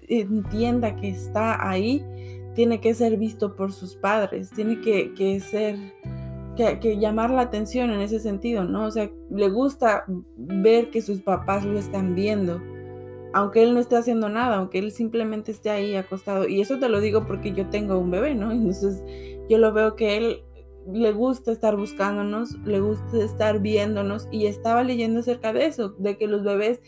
entienda 0.00 0.96
que 0.96 1.08
está 1.08 1.68
ahí, 1.68 2.04
tiene 2.54 2.80
que 2.80 2.94
ser 2.94 3.16
visto 3.16 3.56
por 3.56 3.72
sus 3.72 3.94
padres, 3.94 4.50
tiene 4.50 4.80
que, 4.80 5.14
que 5.14 5.40
ser 5.40 5.76
que, 6.80 6.98
llamar 6.98 7.30
la 7.30 7.42
atención 7.42 7.90
en 7.90 8.00
ese 8.00 8.20
sentido, 8.20 8.64
¿no? 8.64 8.86
O 8.86 8.90
sea, 8.90 9.10
le 9.30 9.48
gusta 9.48 10.04
ver 10.36 10.90
que 10.90 11.02
sus 11.02 11.20
papás 11.20 11.64
lo 11.64 11.78
están 11.78 12.14
viendo, 12.14 12.60
aunque 13.32 13.62
él 13.62 13.74
no 13.74 13.80
esté 13.80 13.96
haciendo 13.96 14.28
nada, 14.28 14.56
aunque 14.56 14.78
él 14.78 14.92
simplemente 14.92 15.52
esté 15.52 15.70
ahí 15.70 15.94
acostado. 15.94 16.48
Y 16.48 16.60
eso 16.60 16.78
te 16.78 16.88
lo 16.88 17.00
digo 17.00 17.26
porque 17.26 17.52
yo 17.52 17.68
tengo 17.68 17.98
un 17.98 18.10
bebé, 18.10 18.34
¿no? 18.34 18.50
Entonces 18.52 19.02
yo 19.48 19.58
lo 19.58 19.72
veo 19.72 19.96
que 19.96 20.16
él 20.16 20.42
le 20.92 21.12
gusta 21.12 21.52
estar 21.52 21.76
buscándonos, 21.76 22.56
le 22.64 22.80
gusta 22.80 23.18
estar 23.18 23.60
viéndonos 23.60 24.28
y 24.30 24.46
estaba 24.46 24.82
leyendo 24.82 25.20
acerca 25.20 25.52
de 25.52 25.66
eso, 25.66 25.90
de 25.98 26.16
que 26.16 26.26
los 26.26 26.42
bebés 26.42 26.80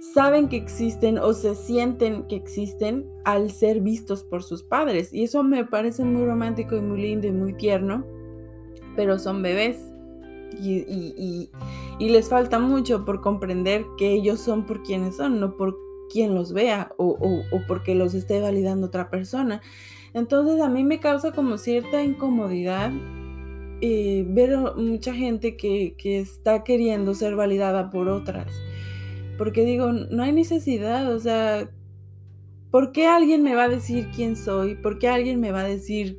saben 0.00 0.48
que 0.48 0.56
existen 0.56 1.18
o 1.18 1.32
se 1.32 1.54
sienten 1.54 2.26
que 2.28 2.36
existen 2.36 3.06
al 3.24 3.50
ser 3.50 3.80
vistos 3.80 4.24
por 4.24 4.42
sus 4.42 4.62
padres. 4.62 5.12
Y 5.12 5.24
eso 5.24 5.42
me 5.42 5.64
parece 5.64 6.04
muy 6.04 6.24
romántico 6.24 6.76
y 6.76 6.80
muy 6.80 7.00
lindo 7.02 7.26
y 7.26 7.32
muy 7.32 7.52
tierno, 7.54 8.06
pero 8.98 9.16
son 9.20 9.42
bebés. 9.42 9.92
Y, 10.60 11.50
les 12.00 12.28
falta 12.28 12.58
mucho 12.58 13.04
por 13.04 13.20
comprender 13.20 13.84
que 13.96 14.10
ellos 14.12 14.40
son 14.40 14.66
por 14.66 14.82
quienes 14.82 15.18
son, 15.18 15.38
no 15.38 15.56
por 15.56 15.78
quien 16.10 16.34
los 16.34 16.52
vea 16.52 16.90
o, 16.96 17.38
porque 17.68 17.94
los 17.94 18.14
esté 18.14 18.40
validando 18.40 18.88
otra 18.88 19.08
persona. 19.08 19.62
Entonces 20.14 20.60
a 20.60 20.68
mí 20.68 20.82
me 20.82 20.98
causa 20.98 21.30
como 21.30 21.58
cierta 21.58 22.02
incomodidad 22.02 22.90
eh, 23.82 24.26
ver 24.28 24.58
mucha 24.76 25.14
gente 25.14 25.56
que, 25.56 25.94
que 25.96 26.18
está 26.18 26.64
queriendo 26.64 27.14
ser 27.14 27.36
validada 27.36 27.90
por 27.90 28.08
otras. 28.08 28.52
Porque 29.36 29.64
digo, 29.64 29.92
no 29.92 30.24
hay 30.24 30.32
necesidad, 30.32 31.14
o 31.14 31.20
sea, 31.20 31.70
¿por 32.72 32.90
qué 32.90 33.06
alguien 33.06 33.44
me 33.44 33.54
va 33.54 33.64
a 33.64 33.68
decir 33.68 34.08
quién 34.16 34.34
soy? 34.34 34.74
¿Por 34.74 34.98
qué 34.98 35.06
alguien 35.06 35.38
me 35.38 35.52
va 35.52 35.60
a 35.60 35.68
decir 35.68 36.18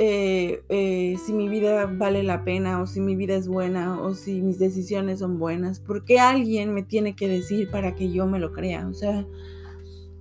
eh, 0.00 0.62
eh, 0.68 1.16
si 1.26 1.32
mi 1.32 1.48
vida 1.48 1.86
vale 1.86 2.22
la 2.22 2.44
pena 2.44 2.80
o 2.80 2.86
si 2.86 3.00
mi 3.00 3.16
vida 3.16 3.34
es 3.34 3.48
buena 3.48 4.00
o 4.00 4.14
si 4.14 4.40
mis 4.40 4.60
decisiones 4.60 5.18
son 5.18 5.40
buenas? 5.40 5.80
¿Por 5.80 6.04
qué 6.04 6.20
alguien 6.20 6.72
me 6.72 6.84
tiene 6.84 7.16
que 7.16 7.26
decir 7.26 7.68
para 7.68 7.96
que 7.96 8.12
yo 8.12 8.24
me 8.24 8.38
lo 8.38 8.52
crea? 8.52 8.86
O 8.86 8.94
sea, 8.94 9.26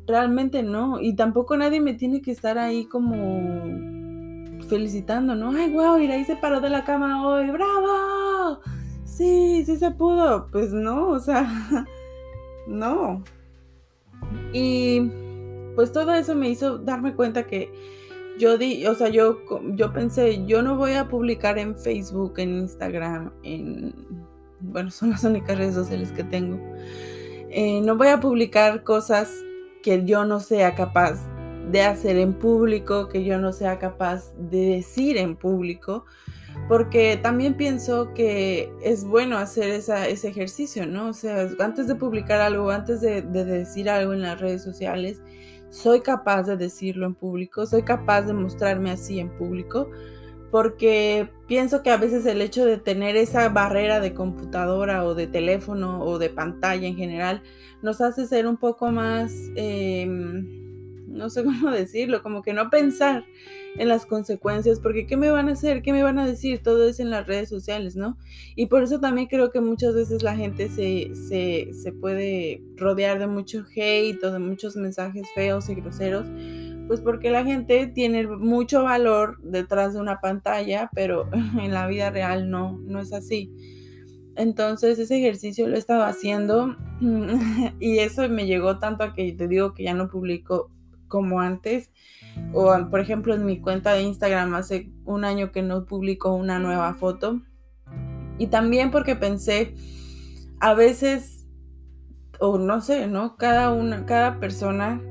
realmente 0.08 0.64
no. 0.64 1.00
Y 1.00 1.16
tampoco 1.16 1.56
nadie 1.58 1.80
me 1.80 1.94
tiene 1.94 2.24
que 2.24 2.32
estar 2.32 2.58
ahí 2.58 2.86
como 2.86 3.40
felicitando, 4.68 5.36
¿no? 5.36 5.52
Ay, 5.52 5.72
wow, 5.72 6.00
y 6.00 6.08
ahí 6.08 6.26
se 6.26 6.36
paró 6.36 6.60
de 6.60 6.72
la 6.72 6.84
cama 6.84 7.28
hoy, 7.28 7.52
bravo. 7.52 8.60
Sí, 9.06 9.64
sí 9.64 9.78
se 9.78 9.92
pudo. 9.92 10.48
Pues 10.52 10.74
no, 10.74 11.10
o 11.10 11.20
sea, 11.20 11.48
no. 12.68 13.24
Y 14.54 15.02
pues 15.76 15.92
todo 15.92 16.16
eso 16.16 16.34
me 16.34 16.50
hizo 16.50 16.80
darme 16.80 17.14
cuenta 17.14 17.46
que 17.46 17.72
yo 18.38 18.58
di, 18.58 18.86
o 18.86 18.96
sea, 18.96 19.10
yo, 19.10 19.40
yo 19.74 19.94
pensé, 19.94 20.46
yo 20.46 20.62
no 20.62 20.76
voy 20.76 20.94
a 20.94 21.08
publicar 21.08 21.58
en 21.58 21.78
Facebook, 21.78 22.34
en 22.38 22.60
Instagram, 22.60 23.32
en, 23.44 23.94
bueno, 24.60 24.92
son 24.92 25.12
las 25.12 25.24
únicas 25.24 25.58
redes 25.58 25.76
sociales 25.76 26.12
que 26.12 26.24
tengo. 26.24 26.60
Eh, 27.50 27.82
no 27.82 27.96
voy 27.96 28.10
a 28.10 28.20
publicar 28.20 28.84
cosas 28.84 29.32
que 29.82 30.04
yo 30.06 30.26
no 30.26 30.40
sea 30.40 30.76
capaz 30.76 31.20
de 31.72 31.82
hacer 31.82 32.18
en 32.18 32.34
público, 32.34 33.10
que 33.10 33.24
yo 33.24 33.40
no 33.40 33.54
sea 33.54 33.80
capaz 33.80 34.34
de 34.38 34.76
decir 34.76 35.18
en 35.18 35.36
público, 35.36 36.06
porque 36.68 37.20
también 37.22 37.56
pienso 37.56 38.14
que 38.14 38.72
es 38.82 39.04
bueno 39.04 39.38
hacer 39.38 39.70
ese 39.70 40.28
ejercicio, 40.28 40.86
¿no? 40.86 41.10
O 41.10 41.14
sea, 41.14 41.48
antes 41.60 41.88
de 41.88 41.96
publicar 41.96 42.42
algo, 42.42 42.72
antes 42.72 43.02
de, 43.02 43.22
de 43.22 43.46
decir 43.46 43.90
algo 43.90 44.14
en 44.14 44.22
las 44.22 44.40
redes 44.40 44.64
sociales, 44.64 45.22
soy 45.70 46.02
capaz 46.02 46.44
de 46.44 46.58
decirlo 46.58 47.06
en 47.06 47.16
público, 47.16 47.66
soy 47.66 47.84
capaz 47.84 48.24
de 48.24 48.34
mostrarme 48.34 48.92
así 48.92 49.20
en 49.20 49.30
público 49.38 49.90
porque 50.52 51.30
pienso 51.48 51.84
que 51.84 51.90
a 51.90 51.98
veces 51.98 52.26
el 52.26 52.42
hecho 52.42 52.66
de 52.66 52.78
tener 52.78 53.16
esa 53.16 53.50
barrera 53.50 54.00
de 54.00 54.14
computadora 54.14 55.06
o 55.06 55.14
de 55.14 55.28
teléfono 55.28 56.02
o 56.02 56.20
de 56.20 56.30
pantalla 56.30 56.88
en 56.88 56.96
general 56.96 57.44
nos 57.82 58.02
hace 58.02 58.26
ser 58.28 58.48
un 58.48 58.58
poco 58.58 58.92
más, 58.92 59.34
em, 59.56 61.06
no 61.08 61.30
sé 61.30 61.44
cómo 61.44 61.72
decirlo, 61.72 62.24
como 62.24 62.42
que 62.42 62.54
no 62.54 62.70
pensar 62.70 63.26
en 63.78 63.88
las 63.88 64.06
consecuencias, 64.06 64.80
porque 64.80 65.06
¿qué 65.06 65.18
me 65.18 65.30
van 65.30 65.50
a 65.50 65.54
hacer? 65.54 65.82
¿Qué 65.82 65.94
me 65.94 66.04
van 66.04 66.20
a 66.20 66.26
decir? 66.26 66.62
Todo 66.64 66.88
es 66.88 67.00
en 67.00 67.10
las 67.10 67.28
redes 67.28 67.50
sociales, 67.50 67.96
¿no? 67.96 68.18
Y 68.56 68.68
por 68.68 68.84
eso 68.84 69.00
también 69.00 69.28
creo 69.28 69.52
que 69.52 69.62
muchas 69.62 69.96
veces 69.96 70.24
la 70.24 70.36
gente 70.36 70.70
se, 70.70 71.12
se, 71.16 71.92
puede 71.92 72.62
rodear 72.76 73.20
de 73.20 73.28
mucho 73.28 73.66
hate 73.76 74.24
o 74.24 74.32
de 74.32 74.40
muchos 74.40 74.76
mensajes 74.76 75.28
feos 75.34 75.70
y 75.70 75.76
groseros 75.76 76.28
pues 76.88 77.02
porque 77.02 77.30
la 77.30 77.44
gente 77.44 77.88
tiene 77.88 78.26
mucho 78.28 78.84
valor 78.84 79.42
detrás 79.44 79.94
de 79.94 80.00
una 80.00 80.22
pantalla, 80.22 80.90
pero 80.94 81.30
en 81.62 81.74
la 81.74 81.86
vida 81.88 82.10
real 82.10 82.50
no, 82.50 82.80
no 82.80 83.00
es 83.02 83.14
así. 83.14 83.52
Entonces 84.36 85.00
ese 85.00 85.18
ejercicio 85.18 85.68
lo 85.68 85.76
he 85.76 85.80
estado 85.80 86.04
haciendo 86.04 86.76
y 87.80 88.00
eso 88.00 88.28
me 88.30 88.46
llegó 88.46 88.80
tanto 88.80 89.04
a 89.04 89.14
que 89.14 89.34
te 89.34 89.48
digo 89.48 89.74
que 89.74 89.84
ya 89.84 89.94
no 89.94 90.10
publico 90.10 90.72
como 91.08 91.42
antes. 91.42 91.92
O 92.54 92.76
por 92.90 93.00
ejemplo 93.00 93.34
en 93.34 93.46
mi 93.46 93.60
cuenta 93.60 93.94
de 93.94 94.04
Instagram 94.04 94.54
hace 94.56 94.92
un 95.06 95.26
año 95.26 95.52
que 95.52 95.62
no 95.62 95.86
publico 95.86 96.34
una 96.34 96.60
nueva 96.60 96.94
foto. 96.94 97.42
Y 98.38 98.48
también 98.48 98.92
porque 98.92 99.16
pensé, 99.16 99.74
a 100.60 100.74
veces, 100.74 101.48
o 102.40 102.58
no 102.58 102.82
sé, 102.82 103.08
¿no? 103.08 103.36
Cada 103.38 103.72
una, 103.72 104.06
cada 104.06 104.40
persona 104.40 105.02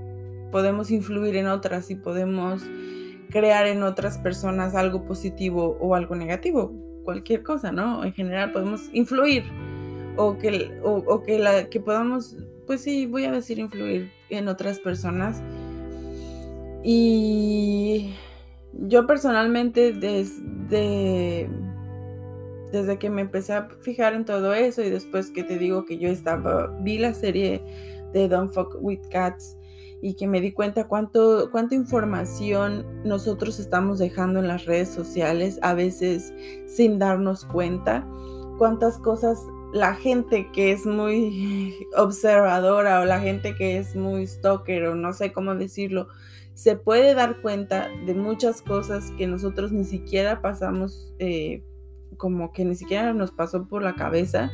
podemos 0.52 0.90
influir 0.90 1.36
en 1.36 1.48
otras 1.48 1.90
y 1.90 1.96
podemos 1.96 2.62
crear 3.30 3.66
en 3.66 3.82
otras 3.82 4.18
personas 4.18 4.74
algo 4.74 5.04
positivo 5.04 5.76
o 5.80 5.94
algo 5.94 6.14
negativo, 6.14 6.72
cualquier 7.04 7.42
cosa, 7.42 7.72
¿no? 7.72 8.04
En 8.04 8.12
general 8.12 8.52
podemos 8.52 8.88
influir 8.92 9.44
o 10.16 10.38
que, 10.38 10.78
o, 10.82 11.22
que, 11.22 11.38
la, 11.38 11.68
que 11.68 11.80
podamos, 11.80 12.36
pues 12.66 12.82
sí, 12.82 13.06
voy 13.06 13.24
a 13.24 13.32
decir 13.32 13.58
influir 13.58 14.10
en 14.30 14.48
otras 14.48 14.78
personas. 14.78 15.42
Y 16.88 18.14
yo 18.72 19.08
personalmente 19.08 19.92
desde, 19.92 21.50
desde 22.70 22.96
que 22.96 23.10
me 23.10 23.22
empecé 23.22 23.54
a 23.54 23.68
fijar 23.80 24.14
en 24.14 24.24
todo 24.24 24.54
eso 24.54 24.82
y 24.82 24.90
después 24.90 25.30
que 25.30 25.42
te 25.42 25.58
digo 25.58 25.84
que 25.84 25.98
yo 25.98 26.08
estaba, 26.08 26.68
vi 26.82 26.98
la 26.98 27.12
serie 27.12 27.60
de 28.12 28.28
Don't 28.28 28.54
Fuck 28.54 28.76
With 28.80 29.00
Cats, 29.10 29.58
y 30.00 30.14
que 30.14 30.28
me 30.28 30.40
di 30.40 30.52
cuenta 30.52 30.86
cuánto, 30.86 31.50
cuánta 31.50 31.74
información 31.74 32.86
nosotros 33.02 33.58
estamos 33.58 33.98
dejando 33.98 34.38
en 34.38 34.46
las 34.46 34.64
redes 34.64 34.90
sociales, 34.90 35.58
a 35.62 35.74
veces 35.74 36.32
sin 36.66 37.00
darnos 37.00 37.44
cuenta, 37.44 38.06
cuántas 38.58 38.98
cosas 38.98 39.40
la 39.72 39.94
gente 39.94 40.48
que 40.52 40.70
es 40.70 40.86
muy 40.86 41.74
observadora 41.96 43.00
o 43.00 43.04
la 43.04 43.18
gente 43.18 43.56
que 43.56 43.78
es 43.78 43.96
muy 43.96 44.28
stalker 44.28 44.84
o 44.84 44.94
no 44.94 45.12
sé 45.12 45.32
cómo 45.32 45.56
decirlo, 45.56 46.06
se 46.56 46.74
puede 46.74 47.14
dar 47.14 47.42
cuenta 47.42 47.90
de 48.06 48.14
muchas 48.14 48.62
cosas 48.62 49.10
que 49.18 49.26
nosotros 49.26 49.72
ni 49.72 49.84
siquiera 49.84 50.40
pasamos, 50.40 51.12
eh, 51.18 51.62
como 52.16 52.50
que 52.54 52.64
ni 52.64 52.74
siquiera 52.74 53.12
nos 53.12 53.30
pasó 53.30 53.68
por 53.68 53.82
la 53.82 53.94
cabeza. 53.94 54.50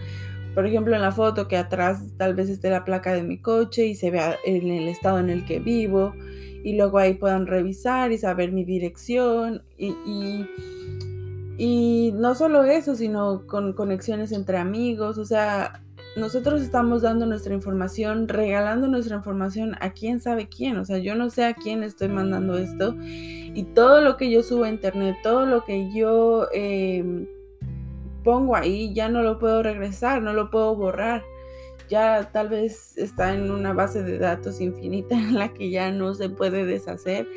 Por 0.52 0.66
ejemplo, 0.66 0.96
en 0.96 1.00
la 1.00 1.12
foto 1.12 1.46
que 1.46 1.56
atrás 1.56 2.12
tal 2.16 2.34
vez 2.34 2.48
esté 2.48 2.70
la 2.70 2.84
placa 2.84 3.14
de 3.14 3.22
mi 3.22 3.40
coche 3.40 3.86
y 3.86 3.94
se 3.94 4.10
vea 4.10 4.36
en 4.44 4.68
el 4.68 4.88
estado 4.88 5.20
en 5.20 5.30
el 5.30 5.44
que 5.44 5.60
vivo 5.60 6.12
y 6.64 6.76
luego 6.76 6.98
ahí 6.98 7.14
puedan 7.14 7.46
revisar 7.46 8.10
y 8.10 8.18
saber 8.18 8.50
mi 8.50 8.64
dirección 8.64 9.62
y, 9.78 9.94
y, 11.56 12.10
no 12.14 12.34
solo 12.34 12.64
eso, 12.64 12.96
sino 12.96 13.46
con 13.46 13.74
conexiones 13.74 14.32
entre 14.32 14.58
amigos, 14.58 15.18
o 15.18 15.24
sea, 15.24 15.84
nosotros 16.16 16.62
estamos 16.62 17.02
dando 17.02 17.26
nuestra 17.26 17.54
información, 17.54 18.28
regalando 18.28 18.86
nuestra 18.88 19.16
información 19.16 19.76
a 19.80 19.92
quién 19.92 20.20
sabe 20.20 20.48
quién, 20.48 20.76
o 20.76 20.84
sea, 20.84 20.98
yo 20.98 21.14
no 21.14 21.30
sé 21.30 21.44
a 21.44 21.54
quién 21.54 21.82
estoy 21.82 22.08
mandando 22.08 22.58
esto 22.58 22.94
y 23.00 23.64
todo 23.74 24.00
lo 24.00 24.16
que 24.16 24.30
yo 24.30 24.42
subo 24.42 24.64
a 24.64 24.68
internet, 24.68 25.16
todo 25.22 25.46
lo 25.46 25.64
que 25.64 25.90
yo... 25.92 26.48
Eh, 26.52 27.26
pongo 28.22 28.56
ahí, 28.56 28.92
ya 28.94 29.08
no 29.08 29.22
lo 29.22 29.38
puedo 29.38 29.62
regresar, 29.62 30.22
no 30.22 30.32
lo 30.32 30.50
puedo 30.50 30.74
borrar. 30.74 31.22
Ya 31.88 32.30
tal 32.32 32.48
vez 32.48 32.96
está 32.96 33.34
en 33.34 33.50
una 33.50 33.72
base 33.72 34.02
de 34.02 34.18
datos 34.18 34.60
infinita 34.60 35.14
en 35.18 35.38
la 35.38 35.52
que 35.52 35.70
ya 35.70 35.90
no 35.90 36.14
se 36.14 36.28
puede 36.28 36.64
deshacer. 36.64 37.28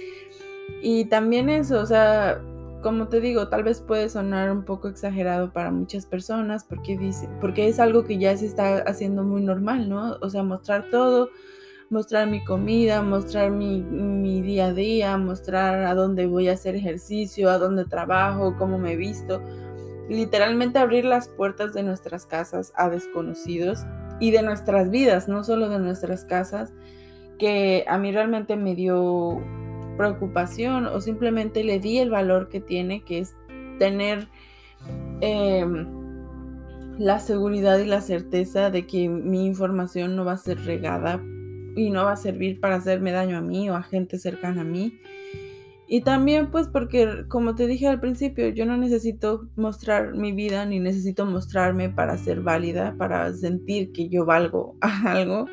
Y 0.81 1.05
también 1.05 1.49
eso, 1.49 1.79
o 1.79 1.85
sea, 1.85 2.41
como 2.85 3.07
te 3.07 3.19
digo, 3.19 3.47
tal 3.47 3.63
vez 3.63 3.81
puede 3.81 4.09
sonar 4.09 4.51
un 4.51 4.63
poco 4.63 4.87
exagerado 4.87 5.51
para 5.51 5.71
muchas 5.71 6.05
personas 6.05 6.63
porque 6.63 6.95
dice, 6.95 7.27
porque 7.41 7.67
es 7.67 7.79
algo 7.79 8.03
que 8.03 8.19
ya 8.19 8.37
se 8.37 8.45
está 8.45 8.77
haciendo 8.83 9.23
muy 9.23 9.41
normal, 9.41 9.89
¿no? 9.89 10.17
O 10.21 10.29
sea, 10.29 10.43
mostrar 10.43 10.91
todo, 10.91 11.31
mostrar 11.89 12.29
mi 12.29 12.45
comida, 12.45 13.01
mostrar 13.01 13.49
mi, 13.49 13.81
mi 13.81 14.43
día 14.43 14.67
a 14.67 14.73
día, 14.73 15.17
mostrar 15.17 15.83
a 15.83 15.95
dónde 15.95 16.27
voy 16.27 16.47
a 16.47 16.53
hacer 16.53 16.75
ejercicio, 16.75 17.49
a 17.49 17.57
dónde 17.57 17.85
trabajo, 17.85 18.55
cómo 18.55 18.77
me 18.77 18.95
visto 18.95 19.41
literalmente 20.07 20.77
abrir 20.77 21.05
las 21.05 21.27
puertas 21.27 21.73
de 21.73 21.81
nuestras 21.81 22.27
casas 22.27 22.71
a 22.75 22.87
desconocidos 22.91 23.79
y 24.19 24.29
de 24.29 24.43
nuestras 24.43 24.91
vidas, 24.91 25.27
no 25.27 25.43
solo 25.43 25.69
de 25.69 25.79
nuestras 25.79 26.23
casas, 26.23 26.71
que 27.39 27.83
a 27.87 27.97
mí 27.97 28.11
realmente 28.11 28.55
me 28.55 28.75
dio 28.75 29.41
preocupación 29.97 30.85
o 30.85 31.01
simplemente 31.01 31.63
le 31.63 31.79
di 31.79 31.99
el 31.99 32.09
valor 32.09 32.49
que 32.49 32.59
tiene, 32.59 33.03
que 33.03 33.19
es 33.19 33.35
tener 33.79 34.27
em, 35.21 35.85
la 36.97 37.19
seguridad 37.19 37.77
y 37.79 37.85
la 37.85 38.01
certeza 38.01 38.69
de 38.69 38.85
que 38.85 39.09
mi 39.09 39.45
información 39.45 40.15
no 40.15 40.25
va 40.25 40.33
a 40.33 40.37
ser 40.37 40.59
regada 40.65 41.21
y 41.75 41.89
no 41.89 42.05
va 42.05 42.13
a 42.13 42.17
servir 42.17 42.59
para 42.59 42.75
hacerme 42.75 43.11
daño 43.11 43.37
a 43.37 43.41
mí 43.41 43.69
o 43.69 43.75
a 43.75 43.83
gente 43.83 44.17
cercana 44.17 44.61
a 44.61 44.65
mí. 44.65 44.99
Y 45.87 46.01
también 46.01 46.49
pues 46.49 46.67
porque, 46.67 47.25
como 47.27 47.53
te 47.53 47.67
dije 47.67 47.87
al 47.87 47.99
principio, 47.99 48.47
yo 48.49 48.65
no 48.65 48.75
necesito 48.75 49.47
mostrar 49.55 50.15
mi 50.15 50.31
vida 50.31 50.65
ni 50.65 50.79
necesito 50.79 51.25
mostrarme 51.25 51.89
para 51.89 52.17
ser 52.17 52.41
válida, 52.41 52.95
para 52.97 53.31
sentir 53.33 53.91
que 53.91 54.09
yo 54.09 54.25
valgo 54.25 54.75
algo 55.05 55.45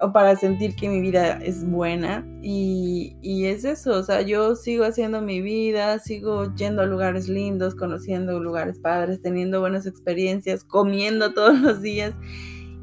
o 0.00 0.12
para 0.12 0.36
sentir 0.36 0.74
que 0.74 0.88
mi 0.88 1.00
vida 1.00 1.38
es 1.42 1.68
buena. 1.68 2.26
Y, 2.42 3.16
y, 3.22 3.46
es 3.46 3.64
eso, 3.64 3.98
o 3.98 4.02
sea, 4.02 4.22
yo 4.22 4.56
sigo 4.56 4.84
haciendo 4.84 5.20
mi 5.20 5.40
vida, 5.40 5.98
sigo 5.98 6.54
yendo 6.54 6.82
a 6.82 6.86
lugares 6.86 7.28
lindos, 7.28 7.74
conociendo 7.74 8.40
lugares 8.40 8.78
padres, 8.78 9.20
teniendo 9.22 9.60
buenas 9.60 9.86
experiencias, 9.86 10.64
comiendo 10.64 11.34
todos 11.34 11.60
los 11.60 11.82
días 11.82 12.14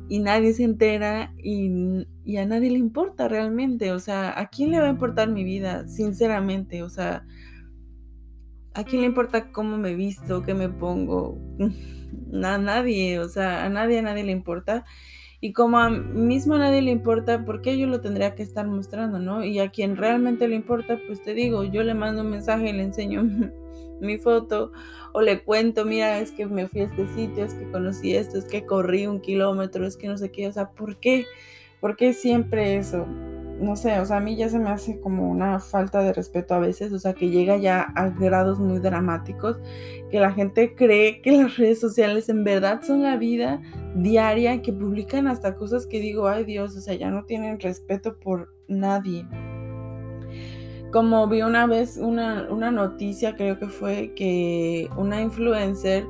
y 0.09 0.19
nadie 0.19 0.53
se 0.53 0.63
entera 0.63 1.33
y, 1.37 2.05
a 2.37 2.45
nadie 2.45 2.71
le 2.71 2.77
importa 2.77 3.27
realmente. 3.27 3.91
O 3.91 3.99
sea, 3.99 4.37
¿a 4.39 4.49
quién 4.49 4.71
le 4.71 4.79
va 4.79 4.87
a 4.87 4.91
importar 4.91 5.29
mi 5.29 5.43
vida? 5.43 5.87
Sinceramente, 5.87 6.83
o 6.83 6.89
sea, 6.89 7.25
¿a 8.73 8.83
quién 8.83 9.01
le 9.01 9.07
importa 9.07 9.51
cómo 9.51 9.77
me 9.77 9.95
visto, 9.95 10.43
qué 10.43 10.53
me 10.53 10.69
pongo? 10.69 11.37
A 12.41 12.57
nadie, 12.57 13.19
o 13.19 13.27
sea, 13.27 13.65
a 13.65 13.69
nadie, 13.69 13.99
a 13.99 14.01
nadie 14.01 14.23
le 14.23 14.31
importa. 14.31 14.85
Y 15.39 15.53
como 15.53 15.77
a 15.77 15.89
mismo 15.89 16.55
a 16.55 16.59
nadie 16.59 16.81
le 16.81 16.91
importa, 16.91 17.45
¿por 17.45 17.61
qué 17.61 17.77
yo 17.77 17.85
lo 17.87 18.01
tendría 18.01 18.33
que 18.33 18.41
estar 18.41 18.65
mostrando, 18.67 19.19
no? 19.19 19.43
Y 19.43 19.59
a 19.59 19.69
quien 19.69 19.95
realmente 19.95 20.47
le 20.47 20.55
importa, 20.55 20.99
pues 21.05 21.21
te 21.21 21.33
digo, 21.35 21.63
yo 21.63 21.83
le 21.83 21.93
mando 21.93 22.21
un 22.21 22.31
mensaje 22.31 22.69
y 22.69 22.73
le 22.73 22.83
enseño 22.83 23.23
mi 24.01 24.17
foto 24.17 24.71
o 25.13 25.21
le 25.21 25.43
cuento, 25.43 25.85
mira, 25.85 26.19
es 26.19 26.31
que 26.31 26.45
me 26.47 26.67
fui 26.67 26.81
a 26.81 26.85
este 26.85 27.07
sitio, 27.15 27.45
es 27.45 27.53
que 27.53 27.69
conocí 27.69 28.15
esto, 28.15 28.37
es 28.37 28.45
que 28.45 28.65
corrí 28.65 29.05
un 29.05 29.21
kilómetro, 29.21 29.85
es 29.85 29.95
que 29.95 30.07
no 30.07 30.17
sé 30.17 30.31
qué, 30.31 30.47
o 30.47 30.53
sea, 30.53 30.71
¿por 30.71 30.97
qué? 30.97 31.25
¿Por 31.79 31.95
qué 31.95 32.13
siempre 32.13 32.77
eso? 32.77 33.05
No 33.59 33.75
sé, 33.75 33.99
o 33.99 34.05
sea, 34.05 34.17
a 34.17 34.19
mí 34.19 34.35
ya 34.35 34.49
se 34.49 34.59
me 34.59 34.69
hace 34.69 34.99
como 34.99 35.29
una 35.29 35.59
falta 35.59 36.01
de 36.01 36.13
respeto 36.13 36.53
a 36.53 36.59
veces, 36.59 36.93
o 36.93 36.99
sea, 36.99 37.13
que 37.13 37.29
llega 37.29 37.57
ya 37.57 37.81
a 37.81 38.09
grados 38.09 38.59
muy 38.59 38.79
dramáticos, 38.79 39.57
que 40.11 40.19
la 40.19 40.31
gente 40.31 40.75
cree 40.75 41.21
que 41.21 41.31
las 41.31 41.57
redes 41.57 41.79
sociales 41.79 42.29
en 42.29 42.43
verdad 42.43 42.81
son 42.83 43.01
la 43.01 43.17
vida 43.17 43.61
diaria, 43.95 44.61
que 44.61 44.71
publican 44.71 45.27
hasta 45.27 45.55
cosas 45.55 45.87
que 45.87 45.99
digo, 45.99 46.27
ay 46.27 46.45
Dios, 46.45 46.75
o 46.75 46.81
sea, 46.81 46.93
ya 46.93 47.09
no 47.09 47.25
tienen 47.25 47.59
respeto 47.59 48.17
por 48.19 48.53
nadie. 48.67 49.25
Como 50.91 51.27
vi 51.27 51.41
una 51.41 51.65
vez 51.65 51.97
una, 51.97 52.47
una 52.49 52.69
noticia, 52.69 53.35
creo 53.35 53.57
que 53.57 53.67
fue 53.67 54.13
que 54.15 54.87
una 54.97 55.21
influencer 55.21 56.05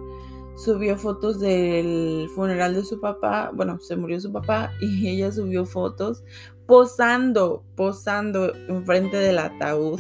subió 0.58 0.98
fotos 0.98 1.40
del 1.40 2.28
funeral 2.36 2.74
de 2.74 2.84
su 2.84 3.00
papá, 3.00 3.52
bueno, 3.54 3.80
se 3.80 3.96
murió 3.96 4.20
su 4.20 4.32
papá 4.32 4.72
y 4.82 5.08
ella 5.10 5.32
subió 5.32 5.66
fotos 5.66 6.24
posando, 6.68 7.64
posando 7.76 8.54
enfrente 8.68 9.18
del 9.18 9.40
ataúd 9.40 10.00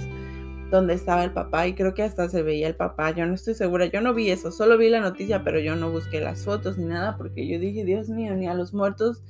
donde 0.69 0.93
estaba 0.93 1.23
el 1.23 1.31
papá 1.31 1.65
y 1.67 1.75
creo 1.75 1.93
que 1.93 2.03
hasta 2.03 2.27
se 2.27 2.43
veía 2.43 2.67
el 2.67 2.75
papá, 2.75 3.11
yo 3.11 3.25
no 3.25 3.33
estoy 3.33 3.55
segura, 3.55 3.85
yo 3.85 4.01
no 4.01 4.13
vi 4.13 4.29
eso, 4.29 4.51
solo 4.51 4.77
vi 4.77 4.89
la 4.89 4.99
noticia, 4.99 5.43
pero 5.43 5.59
yo 5.59 5.75
no 5.75 5.89
busqué 5.91 6.19
las 6.19 6.43
fotos 6.43 6.77
ni 6.77 6.85
nada 6.85 7.17
porque 7.17 7.47
yo 7.47 7.57
dije, 7.57 7.85
Dios 7.85 8.09
mío, 8.09 8.35
ni 8.35 8.47
a 8.47 8.53
los 8.53 8.73
muertos 8.73 9.23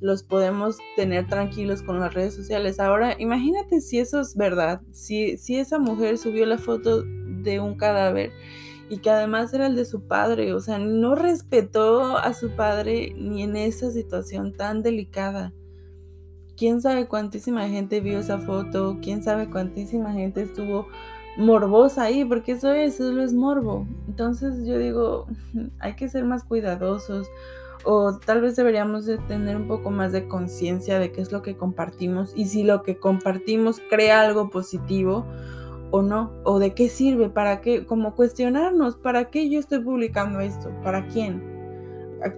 los 0.00 0.24
podemos 0.24 0.78
tener 0.96 1.28
tranquilos 1.28 1.82
con 1.82 2.00
las 2.00 2.12
redes 2.12 2.34
sociales. 2.34 2.80
Ahora, 2.80 3.14
imagínate 3.20 3.80
si 3.80 4.00
eso 4.00 4.20
es 4.20 4.36
verdad, 4.36 4.80
si, 4.90 5.36
si 5.36 5.56
esa 5.56 5.78
mujer 5.78 6.18
subió 6.18 6.44
la 6.44 6.58
foto 6.58 7.04
de 7.04 7.60
un 7.60 7.76
cadáver 7.76 8.32
y 8.90 8.98
que 8.98 9.10
además 9.10 9.54
era 9.54 9.68
el 9.68 9.76
de 9.76 9.84
su 9.84 10.08
padre, 10.08 10.52
o 10.52 10.60
sea, 10.60 10.80
no 10.80 11.14
respetó 11.14 12.18
a 12.18 12.34
su 12.34 12.50
padre 12.56 13.14
ni 13.16 13.44
en 13.44 13.54
esa 13.56 13.92
situación 13.92 14.52
tan 14.52 14.82
delicada. 14.82 15.52
¿Quién 16.62 16.80
sabe 16.80 17.08
cuántísima 17.08 17.68
gente 17.68 18.00
vio 18.00 18.20
esa 18.20 18.38
foto? 18.38 18.98
¿Quién 19.02 19.24
sabe 19.24 19.50
cuántísima 19.50 20.12
gente 20.12 20.42
estuvo 20.42 20.86
morbosa 21.36 22.04
ahí? 22.04 22.24
Porque 22.24 22.52
eso 22.52 22.72
es, 22.72 23.00
eso 23.00 23.20
es 23.20 23.34
morbo. 23.34 23.84
Entonces 24.06 24.64
yo 24.64 24.78
digo, 24.78 25.26
hay 25.80 25.96
que 25.96 26.08
ser 26.08 26.22
más 26.22 26.44
cuidadosos 26.44 27.26
o 27.82 28.16
tal 28.16 28.42
vez 28.42 28.54
deberíamos 28.54 29.06
de 29.06 29.18
tener 29.18 29.56
un 29.56 29.66
poco 29.66 29.90
más 29.90 30.12
de 30.12 30.28
conciencia 30.28 31.00
de 31.00 31.10
qué 31.10 31.22
es 31.22 31.32
lo 31.32 31.42
que 31.42 31.56
compartimos 31.56 32.32
y 32.36 32.44
si 32.44 32.62
lo 32.62 32.84
que 32.84 32.96
compartimos 32.96 33.82
crea 33.90 34.20
algo 34.20 34.48
positivo 34.48 35.26
o 35.90 36.00
no, 36.00 36.30
o 36.44 36.60
de 36.60 36.74
qué 36.74 36.88
sirve, 36.88 37.28
para 37.28 37.60
qué, 37.60 37.86
como 37.86 38.14
cuestionarnos, 38.14 38.94
¿para 38.94 39.30
qué 39.30 39.50
yo 39.50 39.58
estoy 39.58 39.80
publicando 39.80 40.38
esto? 40.38 40.70
¿Para 40.84 41.08
quién? 41.08 41.51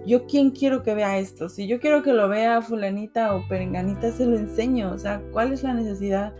Yo 0.05 0.25
quién 0.25 0.51
quiero 0.51 0.83
que 0.83 0.95
vea 0.95 1.17
esto, 1.17 1.49
si 1.49 1.67
yo 1.67 1.79
quiero 1.79 2.03
que 2.03 2.13
lo 2.13 2.27
vea 2.29 2.61
fulanita 2.61 3.35
o 3.35 3.47
perenganita, 3.47 4.11
se 4.11 4.25
lo 4.25 4.37
enseño, 4.37 4.91
o 4.91 4.97
sea, 4.97 5.21
¿cuál 5.31 5.53
es 5.53 5.63
la 5.63 5.73
necesidad? 5.73 6.33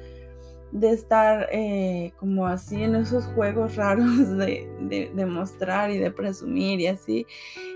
de 0.72 0.92
estar 0.92 1.48
eh, 1.54 2.12
como 2.20 2.48
así 2.48 2.84
en 2.84 2.96
esos 2.96 3.26
juegos 3.28 3.76
raros 3.78 4.38
de, 4.38 4.68
de, 5.16 5.26
mostrar 5.26 5.90
y 5.90 5.98
de 5.98 6.12
presumir 6.12 6.82
y 6.82 6.88
así. 6.88 7.26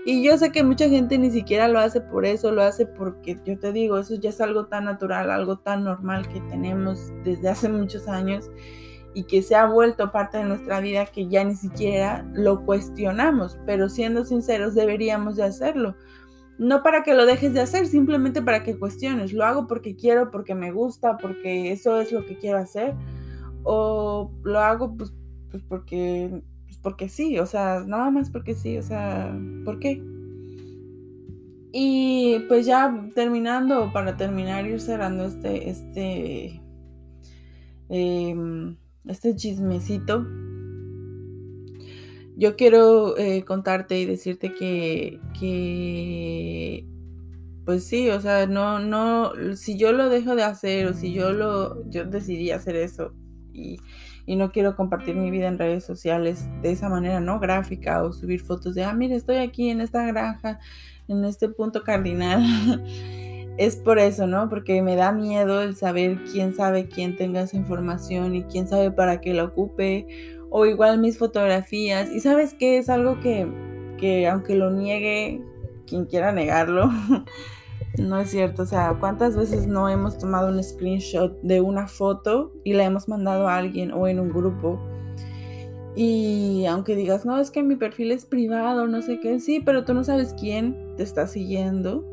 Y 0.04 0.22
yo 0.22 0.36
sé 0.36 0.52
que 0.52 0.62
mucha 0.62 0.88
gente 0.88 1.16
ni 1.16 1.30
siquiera 1.30 1.66
lo 1.66 1.78
hace 1.78 2.02
por 2.02 2.26
eso, 2.26 2.52
lo 2.52 2.62
hace 2.62 2.84
porque 2.84 3.38
yo 3.46 3.58
te 3.58 3.72
digo, 3.72 3.98
eso 3.98 4.16
ya 4.16 4.28
es 4.28 4.40
algo 4.40 4.66
tan 4.66 4.84
natural, 4.84 5.30
algo 5.30 5.58
tan 5.58 5.84
normal 5.84 6.28
que 6.28 6.40
tenemos 6.42 7.10
desde 7.24 7.48
hace 7.48 7.70
muchos 7.70 8.06
años 8.06 8.50
y 9.14 9.24
que 9.24 9.42
se 9.42 9.56
ha 9.56 9.66
vuelto 9.66 10.12
parte 10.12 10.38
de 10.38 10.44
nuestra 10.44 10.80
vida 10.80 11.06
que 11.06 11.28
ya 11.28 11.44
ni 11.44 11.56
siquiera 11.56 12.24
lo 12.32 12.64
cuestionamos, 12.64 13.58
pero 13.66 13.88
siendo 13.88 14.24
sinceros 14.24 14.74
deberíamos 14.74 15.36
de 15.36 15.44
hacerlo 15.44 15.96
no 16.60 16.82
para 16.82 17.02
que 17.02 17.14
lo 17.14 17.24
dejes 17.24 17.54
de 17.54 17.60
hacer, 17.60 17.86
simplemente 17.86 18.42
para 18.42 18.62
que 18.62 18.78
cuestiones. 18.78 19.32
Lo 19.32 19.46
hago 19.46 19.66
porque 19.66 19.96
quiero, 19.96 20.30
porque 20.30 20.54
me 20.54 20.72
gusta, 20.72 21.16
porque 21.16 21.72
eso 21.72 21.98
es 21.98 22.12
lo 22.12 22.26
que 22.26 22.36
quiero 22.36 22.58
hacer. 22.58 22.94
O 23.62 24.30
lo 24.42 24.58
hago 24.58 24.94
pues, 24.94 25.14
pues 25.50 25.62
porque, 25.62 26.42
pues 26.66 26.76
porque 26.76 27.08
sí, 27.08 27.38
o 27.38 27.46
sea, 27.46 27.82
nada 27.86 28.10
más 28.10 28.28
porque 28.28 28.54
sí, 28.54 28.76
o 28.76 28.82
sea, 28.82 29.34
¿por 29.64 29.78
qué? 29.78 30.02
Y 31.72 32.40
pues 32.46 32.66
ya 32.66 33.08
terminando, 33.14 33.90
para 33.90 34.18
terminar, 34.18 34.66
ir 34.66 34.82
cerrando 34.82 35.24
este, 35.24 35.70
este, 35.70 36.60
em, 37.88 38.76
este 39.06 39.34
chismecito 39.34 40.26
yo 42.40 42.56
quiero 42.56 43.18
eh, 43.18 43.44
contarte 43.44 43.98
y 43.98 44.06
decirte 44.06 44.54
que, 44.54 45.20
que, 45.38 46.86
pues 47.66 47.84
sí, 47.84 48.08
o 48.08 48.18
sea, 48.18 48.46
no, 48.46 48.78
no, 48.78 49.32
si 49.56 49.76
yo 49.76 49.92
lo 49.92 50.08
dejo 50.08 50.34
de 50.34 50.44
hacer 50.44 50.86
o 50.86 50.94
si 50.94 51.12
yo 51.12 51.34
lo, 51.34 51.86
yo 51.90 52.06
decidí 52.06 52.50
hacer 52.50 52.76
eso 52.76 53.12
y, 53.52 53.78
y 54.24 54.36
no 54.36 54.52
quiero 54.52 54.74
compartir 54.74 55.16
mi 55.16 55.30
vida 55.30 55.48
en 55.48 55.58
redes 55.58 55.84
sociales 55.84 56.48
de 56.62 56.72
esa 56.72 56.88
manera, 56.88 57.20
no 57.20 57.40
gráfica 57.40 58.02
o 58.02 58.14
subir 58.14 58.40
fotos 58.40 58.74
de, 58.74 58.84
ah, 58.84 58.94
mire, 58.94 59.16
estoy 59.16 59.36
aquí 59.36 59.68
en 59.68 59.82
esta 59.82 60.06
granja, 60.06 60.60
en 61.08 61.26
este 61.26 61.50
punto 61.50 61.84
cardinal. 61.84 62.42
es 63.60 63.76
por 63.76 63.98
eso, 63.98 64.26
¿no? 64.26 64.48
Porque 64.48 64.80
me 64.80 64.96
da 64.96 65.12
miedo 65.12 65.60
el 65.60 65.76
saber 65.76 66.24
quién 66.32 66.54
sabe 66.54 66.88
quién 66.88 67.14
tenga 67.14 67.42
esa 67.42 67.58
información 67.58 68.34
y 68.34 68.44
quién 68.44 68.66
sabe 68.66 68.90
para 68.90 69.20
qué 69.20 69.34
la 69.34 69.44
ocupe 69.44 70.06
o 70.48 70.64
igual 70.64 70.98
mis 70.98 71.18
fotografías. 71.18 72.10
Y 72.10 72.20
sabes 72.20 72.54
qué 72.54 72.78
es 72.78 72.88
algo 72.88 73.20
que, 73.20 73.46
que 73.98 74.26
aunque 74.28 74.54
lo 74.54 74.70
niegue 74.70 75.42
quien 75.86 76.06
quiera 76.06 76.32
negarlo, 76.32 76.88
no 77.98 78.18
es 78.18 78.30
cierto. 78.30 78.62
O 78.62 78.66
sea, 78.66 78.96
¿cuántas 78.98 79.36
veces 79.36 79.66
no 79.66 79.90
hemos 79.90 80.16
tomado 80.16 80.48
un 80.48 80.64
screenshot 80.64 81.38
de 81.42 81.60
una 81.60 81.86
foto 81.86 82.54
y 82.64 82.72
la 82.72 82.84
hemos 82.84 83.08
mandado 83.08 83.46
a 83.46 83.58
alguien 83.58 83.92
o 83.92 84.08
en 84.08 84.20
un 84.20 84.30
grupo? 84.30 84.80
Y 85.94 86.64
aunque 86.64 86.96
digas, 86.96 87.26
no, 87.26 87.38
es 87.38 87.50
que 87.50 87.62
mi 87.62 87.76
perfil 87.76 88.12
es 88.12 88.24
privado, 88.24 88.86
no 88.86 89.02
sé 89.02 89.20
qué, 89.20 89.38
sí, 89.38 89.60
pero 89.60 89.84
tú 89.84 89.92
no 89.92 90.02
sabes 90.02 90.34
quién 90.40 90.94
te 90.96 91.02
está 91.02 91.26
siguiendo 91.26 92.09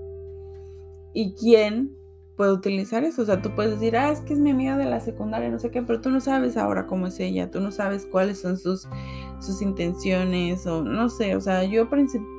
y 1.17 1.34
quién 1.34 1.97
puede 2.36 2.53
utilizar 2.53 3.03
eso. 3.03 3.23
O 3.23 3.25
sea, 3.25 3.41
tú 3.41 3.56
puedes 3.56 3.71
decir, 3.80 3.97
ah, 3.97 4.12
es 4.12 4.19
que 4.19 4.34
es 4.34 4.39
mi 4.39 4.51
amiga 4.51 4.77
de 4.77 4.86
la 4.86 4.99
secundaria, 4.99 5.49
no 5.49 5.58
sé 5.58 5.71
qué, 5.71 5.82
pero 5.82 5.99
tú 5.99 6.12
no 6.12 6.21
sabes 6.21 6.58
ahora 6.58 6.86
cómo 6.86 7.08
es 7.08 7.19
ella, 7.19 7.49
tú 7.49 7.60
no 7.60 7.71
sabes 7.71 8.06
cuáles 8.06 8.39
son 8.39 8.60
sus, 8.60 8.88
sus 9.39 9.63
intenciones 9.63 10.67
o 10.67 10.84
no 10.84 11.10
sé, 11.10 11.36
o 11.36 11.41
sea, 11.41 11.63
yo 11.63 11.89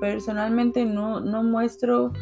personalmente 0.00 0.84
no, 0.84 1.18
no 1.18 1.42
muestro 1.42 2.12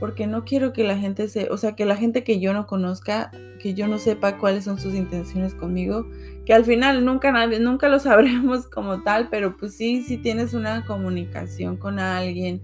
porque 0.00 0.26
no 0.26 0.44
quiero 0.44 0.72
que 0.72 0.82
la 0.82 0.98
gente 0.98 1.28
se, 1.28 1.48
o 1.50 1.56
sea, 1.56 1.76
que 1.76 1.86
la 1.86 1.96
gente 1.96 2.24
que 2.24 2.40
yo 2.40 2.52
no 2.52 2.66
conozca, 2.66 3.30
que 3.60 3.74
yo 3.74 3.86
no 3.86 3.98
sepa 3.98 4.38
cuáles 4.38 4.64
son 4.64 4.80
sus 4.80 4.94
intenciones 4.94 5.54
conmigo, 5.54 6.06
que 6.44 6.52
al 6.52 6.64
final 6.64 7.04
nunca 7.04 7.30
nadie, 7.30 7.60
nunca 7.60 7.88
lo 7.88 7.98
sabremos 8.00 8.66
como 8.66 9.04
tal, 9.04 9.28
pero 9.30 9.56
pues 9.56 9.76
sí, 9.76 10.02
si 10.02 10.18
tienes 10.18 10.52
una 10.52 10.84
comunicación 10.84 11.76
con 11.76 12.00
alguien, 12.00 12.60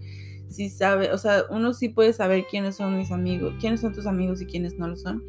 si 0.52 0.70
sabe, 0.70 1.12
o 1.12 1.18
sea, 1.18 1.44
uno 1.50 1.72
sí 1.72 1.88
puede 1.88 2.12
saber 2.12 2.46
quiénes 2.50 2.76
son 2.76 2.96
mis 2.96 3.10
amigos, 3.10 3.54
quiénes 3.60 3.80
son 3.80 3.92
tus 3.92 4.06
amigos 4.06 4.40
y 4.40 4.46
quiénes 4.46 4.78
no 4.78 4.88
lo 4.88 4.96
son, 4.96 5.24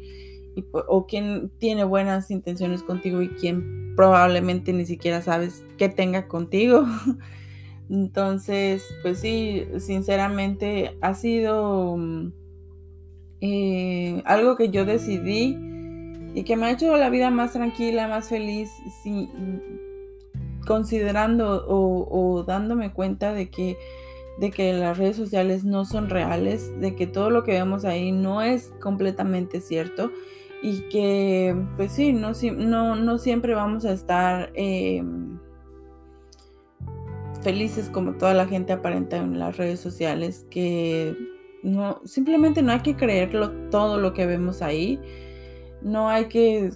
y, 0.56 0.64
o 0.72 1.06
quién 1.06 1.50
tiene 1.58 1.84
buenas 1.84 2.30
intenciones 2.30 2.82
contigo 2.82 3.22
y 3.22 3.28
quién 3.28 3.94
probablemente 3.96 4.72
ni 4.72 4.86
siquiera 4.86 5.22
sabes 5.22 5.64
qué 5.78 5.88
tenga 5.88 6.28
contigo. 6.28 6.84
Entonces, 7.90 8.84
pues 9.02 9.20
sí, 9.20 9.66
sinceramente 9.78 10.96
ha 11.00 11.14
sido 11.14 11.96
mm, 11.96 12.32
eh, 13.40 14.22
algo 14.24 14.56
que 14.56 14.70
yo 14.70 14.84
decidí 14.84 15.58
y 16.34 16.42
que 16.44 16.56
me 16.56 16.66
ha 16.66 16.72
hecho 16.72 16.96
la 16.96 17.10
vida 17.10 17.30
más 17.30 17.52
tranquila, 17.52 18.08
más 18.08 18.28
feliz, 18.28 18.70
considerando 20.66 21.64
o, 21.68 22.42
dándome 22.44 22.92
cuenta 22.92 23.32
de 23.32 23.50
que, 23.50 23.76
de 24.38 24.50
que 24.50 24.72
las 24.72 24.98
redes 24.98 25.16
sociales 25.16 25.64
no 25.64 25.84
son 25.84 26.10
reales, 26.10 26.72
de 26.80 26.94
que 26.94 27.06
todo 27.06 27.30
lo 27.30 27.44
que 27.44 27.52
vemos 27.52 27.84
ahí 27.84 28.12
no 28.12 28.42
es 28.42 28.72
completamente 28.80 29.60
cierto 29.60 30.10
y 30.62 30.88
que 30.88 31.54
pues 31.76 31.92
sí, 31.92 32.12
no, 32.12 32.32
no, 32.56 32.96
no 32.96 33.18
siempre 33.18 33.54
vamos 33.54 33.84
a 33.84 33.92
estar 33.92 34.50
em, 34.54 35.38
felices 37.42 37.90
como 37.90 38.14
toda 38.14 38.34
la 38.34 38.46
gente 38.46 38.72
aparenta 38.72 39.18
en 39.18 39.38
las 39.38 39.56
redes 39.56 39.78
sociales, 39.78 40.46
que 40.50 41.14
no, 41.62 42.00
simplemente 42.04 42.62
no 42.62 42.72
hay 42.72 42.80
que 42.80 42.96
creerlo 42.96 43.50
todo 43.70 43.98
lo 43.98 44.14
que 44.14 44.26
vemos 44.26 44.62
ahí, 44.62 44.98
no 45.82 46.08
hay 46.08 46.26
que 46.26 46.70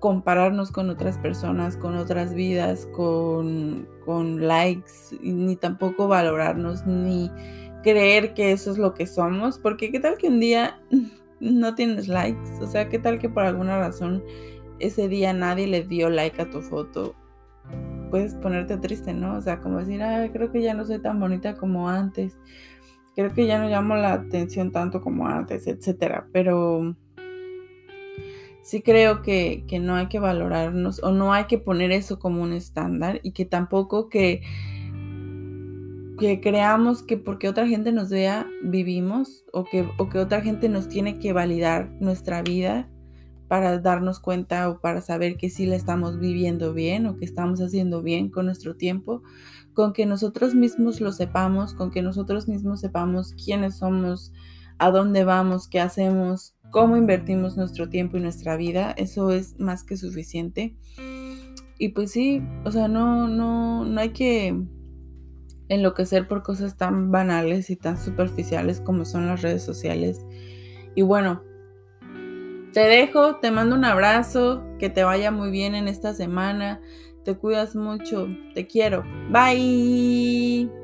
compararnos 0.00 0.70
con 0.70 0.90
otras 0.90 1.16
personas, 1.18 1.76
con 1.76 1.96
otras 1.96 2.34
vidas, 2.34 2.86
con, 2.92 3.88
con 4.08 4.48
likes, 4.48 5.18
ni 5.20 5.54
tampoco 5.54 6.08
valorarnos, 6.08 6.86
ni 6.86 7.30
creer 7.82 8.32
que 8.32 8.52
eso 8.52 8.70
es 8.70 8.78
lo 8.78 8.94
que 8.94 9.06
somos, 9.06 9.58
porque 9.58 9.92
qué 9.92 10.00
tal 10.00 10.16
que 10.16 10.28
un 10.28 10.40
día 10.40 10.80
no 11.40 11.74
tienes 11.74 12.08
likes, 12.08 12.50
o 12.62 12.66
sea, 12.66 12.88
qué 12.88 12.98
tal 12.98 13.18
que 13.18 13.28
por 13.28 13.42
alguna 13.42 13.78
razón 13.78 14.24
ese 14.78 15.08
día 15.08 15.34
nadie 15.34 15.66
le 15.66 15.82
dio 15.82 16.08
like 16.08 16.40
a 16.40 16.48
tu 16.48 16.62
foto, 16.62 17.14
puedes 18.08 18.34
ponerte 18.36 18.78
triste, 18.78 19.12
¿no? 19.12 19.36
O 19.36 19.42
sea, 19.42 19.60
como 19.60 19.78
decir, 19.78 20.02
ay, 20.02 20.30
creo 20.30 20.50
que 20.50 20.62
ya 20.62 20.72
no 20.72 20.86
soy 20.86 21.02
tan 21.02 21.20
bonita 21.20 21.56
como 21.56 21.90
antes, 21.90 22.38
creo 23.14 23.34
que 23.34 23.46
ya 23.46 23.58
no 23.58 23.68
llamo 23.68 23.94
la 23.94 24.14
atención 24.14 24.72
tanto 24.72 25.02
como 25.02 25.28
antes, 25.28 25.66
etcétera, 25.66 26.28
pero 26.32 26.96
sí 28.68 28.82
creo 28.82 29.22
que, 29.22 29.64
no 29.80 29.94
hay 29.94 30.08
que 30.08 30.18
valorarnos 30.18 31.02
o 31.02 31.10
no 31.10 31.32
hay 31.32 31.46
que 31.46 31.56
poner 31.56 31.90
eso 31.90 32.18
como 32.18 32.42
un 32.42 32.52
estándar 32.52 33.18
y 33.22 33.32
que 33.32 33.46
tampoco 33.46 34.10
que, 34.10 34.42
que 36.18 36.38
creamos 36.42 37.02
que 37.02 37.16
porque 37.16 37.48
otra 37.48 37.66
gente 37.66 37.92
nos 37.92 38.10
vea 38.10 38.46
vivimos 38.62 39.46
o 39.54 39.64
que, 39.64 39.88
o 39.96 40.10
que 40.10 40.18
otra 40.18 40.42
gente 40.42 40.68
nos 40.68 40.86
tiene 40.86 41.18
que 41.18 41.32
validar 41.32 41.90
nuestra 41.98 42.42
vida 42.42 42.90
para 43.48 43.78
darnos 43.78 44.20
cuenta 44.20 44.68
o 44.68 44.82
para 44.82 45.00
saber 45.00 45.38
que 45.38 45.48
sí 45.48 45.64
la 45.64 45.76
estamos 45.76 46.18
viviendo 46.18 46.74
bien 46.74 47.06
o 47.06 47.16
que 47.16 47.24
estamos 47.24 47.62
haciendo 47.62 48.02
bien 48.02 48.28
con 48.28 48.44
nuestro 48.44 48.76
tiempo, 48.76 49.22
con 49.72 49.94
que 49.94 50.04
nosotros 50.04 50.54
mismos 50.54 51.00
lo 51.00 51.12
sepamos, 51.12 51.72
con 51.72 51.90
que 51.90 52.02
nosotros 52.02 52.48
mismos 52.48 52.80
sepamos 52.80 53.32
quiénes 53.32 53.78
somos, 53.78 54.30
a 54.76 54.90
dónde 54.90 55.24
vamos, 55.24 55.68
qué 55.68 55.80
hacemos, 55.80 56.54
cómo 56.70 56.96
invertimos 56.96 57.56
nuestro 57.56 57.88
tiempo 57.88 58.16
y 58.16 58.20
nuestra 58.20 58.56
vida, 58.56 58.92
eso 58.96 59.30
es 59.30 59.58
más 59.58 59.84
que 59.84 59.96
suficiente. 59.96 60.76
Y 61.78 61.90
pues 61.90 62.10
sí, 62.10 62.42
o 62.64 62.70
sea, 62.70 62.88
no, 62.88 63.28
no, 63.28 63.84
no 63.84 64.00
hay 64.00 64.10
que 64.10 64.54
enloquecer 65.68 66.26
por 66.26 66.42
cosas 66.42 66.76
tan 66.76 67.10
banales 67.10 67.70
y 67.70 67.76
tan 67.76 67.98
superficiales 67.98 68.80
como 68.80 69.04
son 69.04 69.26
las 69.26 69.42
redes 69.42 69.62
sociales. 69.62 70.24
Y 70.94 71.02
bueno, 71.02 71.42
te 72.72 72.80
dejo, 72.80 73.36
te 73.36 73.50
mando 73.50 73.76
un 73.76 73.84
abrazo, 73.84 74.64
que 74.78 74.90
te 74.90 75.04
vaya 75.04 75.30
muy 75.30 75.50
bien 75.50 75.74
en 75.74 75.88
esta 75.88 76.14
semana, 76.14 76.80
te 77.24 77.36
cuidas 77.36 77.76
mucho, 77.76 78.28
te 78.54 78.66
quiero, 78.66 79.04
bye. 79.30 80.77